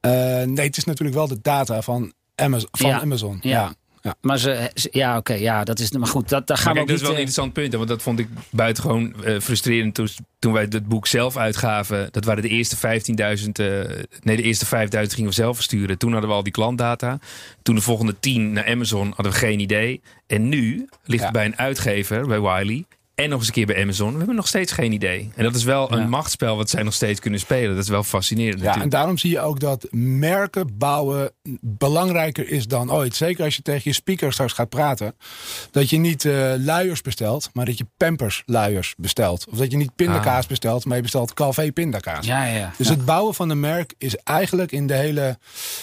[0.00, 2.68] nee, het is natuurlijk wel de data van Amazon.
[2.72, 3.38] Van Amazon.
[3.40, 3.50] ja.
[3.50, 3.74] Ja.
[4.20, 5.90] Maar ze, ja, oké, ja, dat is.
[5.90, 8.02] Maar goed, dat, daar gaan we Dat is wel een eh, interessant punt, want dat
[8.02, 12.08] vond ik buitengewoon uh, frustrerend toen, toen wij het boek zelf uitgaven.
[12.10, 12.82] Dat waren de eerste 15.000,
[13.60, 15.98] uh, eh, nee, de eerste 5.000 gingen we zelf versturen.
[15.98, 17.18] Toen hadden we al die klantdata.
[17.62, 20.00] Toen de volgende 10 naar Amazon hadden we geen idee.
[20.26, 22.84] En nu ligt het bij een uitgever, bij Wiley.
[23.14, 24.10] En nog eens een keer bij Amazon.
[24.10, 25.30] We hebben nog steeds geen idee.
[25.34, 27.74] En dat is wel een machtsspel wat zij nog steeds kunnen spelen.
[27.74, 28.60] Dat is wel fascinerend.
[28.60, 33.14] Ja, en daarom zie je ook dat merken bouwen belangrijker is dan ooit.
[33.14, 35.14] Zeker als je tegen je speaker straks gaat praten.
[35.70, 39.46] Dat je niet uh, luiers bestelt, maar dat je pampers luiers bestelt.
[39.50, 40.48] Of dat je niet pindakaas ah.
[40.48, 42.26] bestelt, maar je bestelt Calvé pindakaas.
[42.26, 45.38] Ja, ja, dus het bouwen van een merk is eigenlijk in de hele...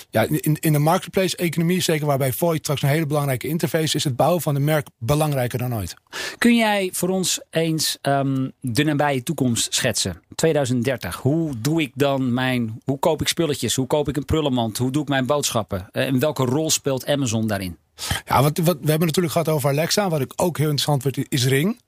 [0.10, 4.04] Ja, in, in de marketplace-economie, zeker waarbij Void straks een hele belangrijke interface is...
[4.04, 5.94] het bouwen van een merk belangrijker dan ooit.
[6.38, 7.19] Kun jij voor ons
[7.50, 10.22] eens um, de nabije toekomst schetsen?
[10.36, 11.16] 2030.
[11.16, 12.82] Hoe doe ik dan mijn.
[12.86, 13.76] Hoe koop ik spulletjes?
[13.76, 14.78] Hoe koop ik een prullenmand?
[14.78, 15.90] Hoe doe ik mijn boodschappen?
[15.92, 17.78] Eh, en welke rol speelt Amazon daarin?
[18.26, 20.10] Ja, wat, wat, we hebben natuurlijk gehad over Alexa.
[20.10, 21.80] Wat ik ook heel interessant vind, is Ring.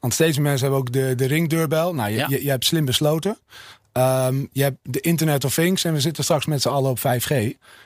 [0.00, 1.94] Want steeds meer mensen hebben ook de, de ringdeurbel.
[1.94, 3.38] Nou, je, je, je, hebt slim besloten.
[3.98, 6.98] Um, je hebt de Internet of Things en we zitten straks met z'n allen op
[6.98, 7.32] 5G.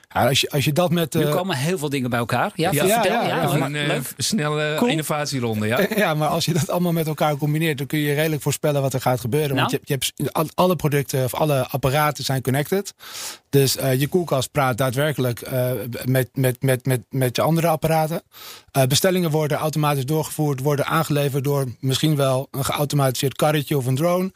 [0.09, 1.15] Ja, als, je, als je dat met.
[1.15, 1.25] Uh...
[1.25, 2.53] Nu komen heel veel dingen bij elkaar.
[2.55, 5.67] Ja, ja, vertel, ja, ja, ja een uh, snelle innovatieronde.
[5.67, 5.87] Ja.
[5.97, 8.95] ja, maar als je dat allemaal met elkaar combineert, dan kun je redelijk voorspellen wat
[8.95, 9.57] er gaat gebeuren.
[9.57, 9.83] Want nou?
[9.85, 12.95] je, je hebt alle producten of alle apparaten zijn connected.
[13.51, 15.51] Dus uh, je koelkast praat daadwerkelijk
[16.05, 18.23] met, met, met, met, met je andere apparaten.
[18.89, 24.31] bestellingen worden automatisch doorgevoerd, worden aangeleverd door misschien wel een geautomatiseerd karretje of een drone.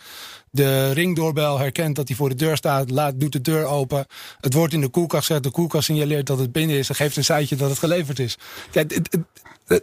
[0.54, 4.06] De ringdoorbel herkent dat hij voor de deur staat, laat, doet de deur open.
[4.40, 7.16] Het wordt in de koelkast gezet, de koelkast signaleert dat het binnen is en geeft
[7.16, 8.38] een seintje dat het geleverd is.
[8.70, 9.00] Kijk,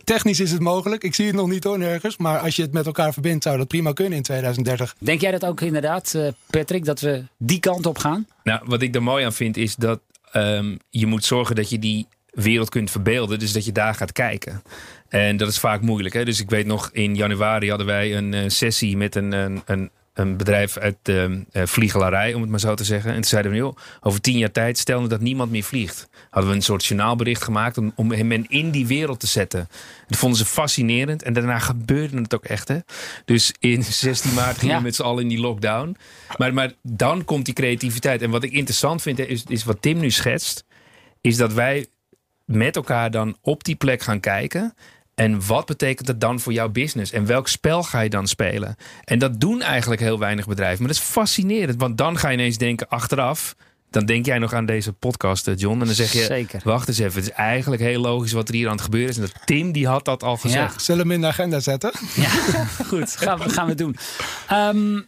[0.04, 1.04] technisch is het mogelijk.
[1.04, 2.18] Ik zie het nog niet hoor, nergens.
[2.18, 4.96] Maar als je het met elkaar verbindt, zou dat prima kunnen in 2030.
[5.00, 8.28] Denk jij dat ook inderdaad, eh, Patrick, dat we die kant op gaan?
[8.44, 10.00] Nou, wat ik er mooi aan vind is dat
[10.34, 13.40] um, je moet zorgen dat je die wereld kunt verbeelden.
[13.40, 14.62] Dus dat je daar gaat kijken.
[15.08, 16.14] En dat is vaak moeilijk.
[16.14, 16.26] Hè?
[16.26, 19.90] Dus ik weet nog, in januari hadden wij een uh, sessie met een, een, een
[20.20, 23.10] een bedrijf uit de uh, vliegelarij, om het maar zo te zeggen.
[23.10, 26.10] En toen zeiden we, joh, over tien jaar tijd, stel dat niemand meer vliegt.
[26.30, 29.68] Hadden we een soort journaalbericht gemaakt om, om hem in die wereld te zetten.
[30.08, 31.24] Dat vonden ze fascinerend.
[31.24, 32.68] En daarna gebeurde het ook echt.
[32.68, 32.78] Hè?
[33.26, 35.98] Dus in 16 maart gingen we met z'n allen in die lockdown.
[36.38, 38.22] Maar, maar dan komt die creativiteit.
[38.22, 40.66] En wat ik interessant vind, is, is wat Tim nu schetst.
[41.22, 41.88] Is dat wij
[42.46, 44.74] met elkaar dan op die plek gaan kijken.
[45.20, 47.12] En wat betekent dat dan voor jouw business?
[47.12, 48.76] En welk spel ga je dan spelen?
[49.04, 50.80] En dat doen eigenlijk heel weinig bedrijven.
[50.80, 53.56] Maar dat is fascinerend, want dan ga je ineens denken achteraf.
[53.90, 55.80] Dan denk jij nog aan deze podcast, eh, John.
[55.80, 56.62] En dan zeg je, Zeker.
[56.64, 57.22] wacht eens even.
[57.22, 59.16] Het is eigenlijk heel logisch wat er hier aan het gebeuren is.
[59.16, 60.74] En dat Tim, die had dat al gezegd.
[60.74, 60.80] Ja.
[60.80, 61.92] Zullen we hem in de agenda zetten?
[62.16, 62.30] Ja,
[62.92, 63.16] goed.
[63.16, 63.98] Gaan we, gaan we doen.
[64.52, 65.08] Um,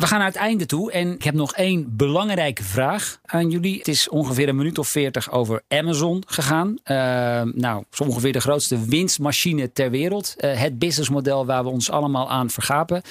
[0.00, 3.78] we gaan naar het einde toe en ik heb nog één belangrijke vraag aan jullie.
[3.78, 6.68] Het is ongeveer een minuut of veertig over Amazon gegaan.
[6.68, 6.96] Uh,
[7.42, 10.34] nou, zo ongeveer de grootste winstmachine ter wereld.
[10.38, 13.02] Uh, het businessmodel waar we ons allemaal aan vergapen.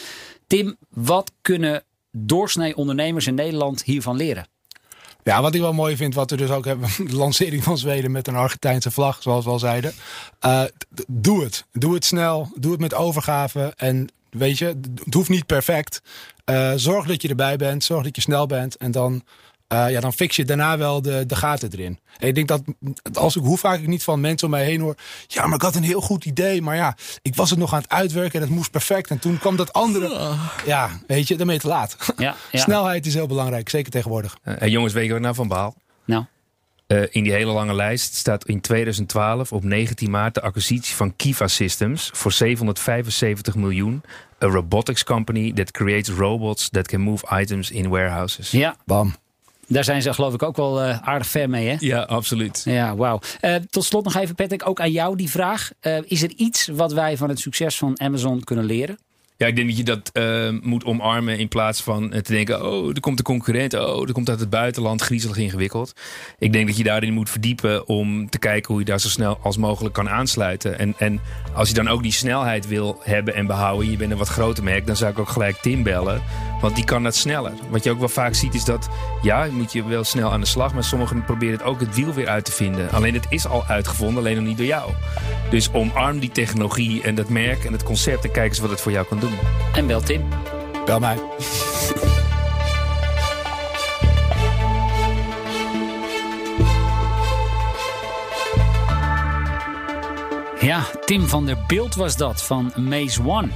[0.48, 4.48] Tim, wat kunnen doorsnee ondernemers in Nederland hiervan leren?
[5.24, 8.12] Ja, wat ik wel mooi vind, wat we dus ook hebben, de lancering van Zweden
[8.12, 9.94] met een Argentijnse vlag, zoals we al zeiden.
[10.46, 10.64] Uh,
[11.08, 11.66] doe het.
[11.72, 12.52] Doe het snel.
[12.56, 13.74] Doe het met overgave.
[13.78, 14.66] En weet je,
[15.06, 16.02] het hoeft niet perfect.
[16.50, 19.24] Uh, zorg dat je erbij bent, zorg dat je snel bent en dan
[19.70, 22.00] eh, ja, dan fix je daarna wel de, de gaten erin.
[22.18, 22.62] En ik denk dat
[23.14, 24.96] als ik, hoe vaak ik niet van mensen om mij heen hoor.
[25.28, 26.62] Ja, maar ik had een heel goed idee.
[26.62, 29.10] Maar ja, ik was het nog aan het uitwerken en het moest perfect.
[29.10, 30.36] En toen kwam dat andere.
[30.66, 31.98] Ja, weet je, dan ben je te laat.
[32.18, 32.60] Ja, ja.
[32.64, 34.38] Snelheid is heel belangrijk, zeker tegenwoordig.
[34.44, 35.76] Eh, hey, jongens, weet je wat ik nou van baal?
[36.90, 41.16] Eh, in die hele lange lijst staat in 2012 op 19 maart de acquisitie van
[41.16, 44.02] Kiva Systems voor 775 miljoen.
[44.44, 48.52] A robotics company that creates robots that can move items in warehouses.
[48.52, 49.16] ja, Bam.
[49.68, 51.76] daar zijn ze geloof ik ook wel eh, aardig ver mee, hè?
[51.80, 52.62] Ja, absoluut.
[52.66, 53.20] Ja, wauw.
[53.40, 55.72] Eh, tot slot nog even, Patrick, ook aan jou die vraag.
[55.80, 58.98] Eh, is er iets wat wij van het succes van Amazon kunnen leren?
[59.40, 62.72] Ja, ik denk dat je dat eh, moet omarmen in plaats van eh, te denken:
[62.72, 65.94] oh, er komt een concurrent, oh, er komt uit het buitenland, griezelig ingewikkeld.
[66.40, 69.40] Ik denk dat je daarin moet verdiepen om te kijken hoe je daar zo snel
[69.42, 70.80] als mogelijk kan aansluiten.
[70.80, 71.20] En, en
[71.54, 74.64] als je dan ook die snelheid wil hebben en behouden, je bent een wat groter
[74.64, 76.22] merk, dan zou ik ook gelijk Tim bellen,
[76.62, 77.54] want die kan dat sneller.
[77.70, 78.90] Wat je ook wel vaak ziet is dat,
[79.22, 82.14] ja, moet je wel snel aan de slag, maar sommigen proberen het ook het wiel
[82.14, 82.92] weer uit te vinden.
[82.92, 84.92] Alleen het is al uitgevonden, alleen nog niet door jou.
[85.50, 88.82] Dus omarm die technologie en dat merk en het concept en kijk eens wat het
[88.82, 89.29] voor jou kan doen.
[89.74, 90.28] En bel Tim.
[90.86, 91.18] Bel mij.
[100.62, 103.48] Ja, Tim van der Beeld was dat van Maze One.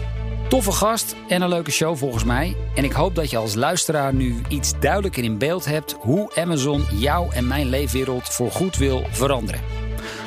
[0.47, 2.55] Toffe gast en een leuke show volgens mij.
[2.76, 6.86] En ik hoop dat je als luisteraar nu iets duidelijker in beeld hebt hoe Amazon
[6.91, 9.61] jou en mijn leefwereld voor goed wil veranderen.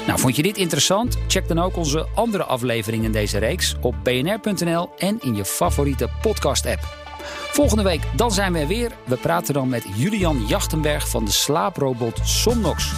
[0.07, 1.19] Nou, vond je dit interessant?
[1.27, 6.09] Check dan ook onze andere afleveringen in deze reeks op bnr.nl en in je favoriete
[6.23, 6.81] podcast-app.
[7.53, 8.93] Volgende week dan zijn we er weer.
[9.05, 12.93] We praten dan met Julian Jachtenberg van de slaaprobot Somnox.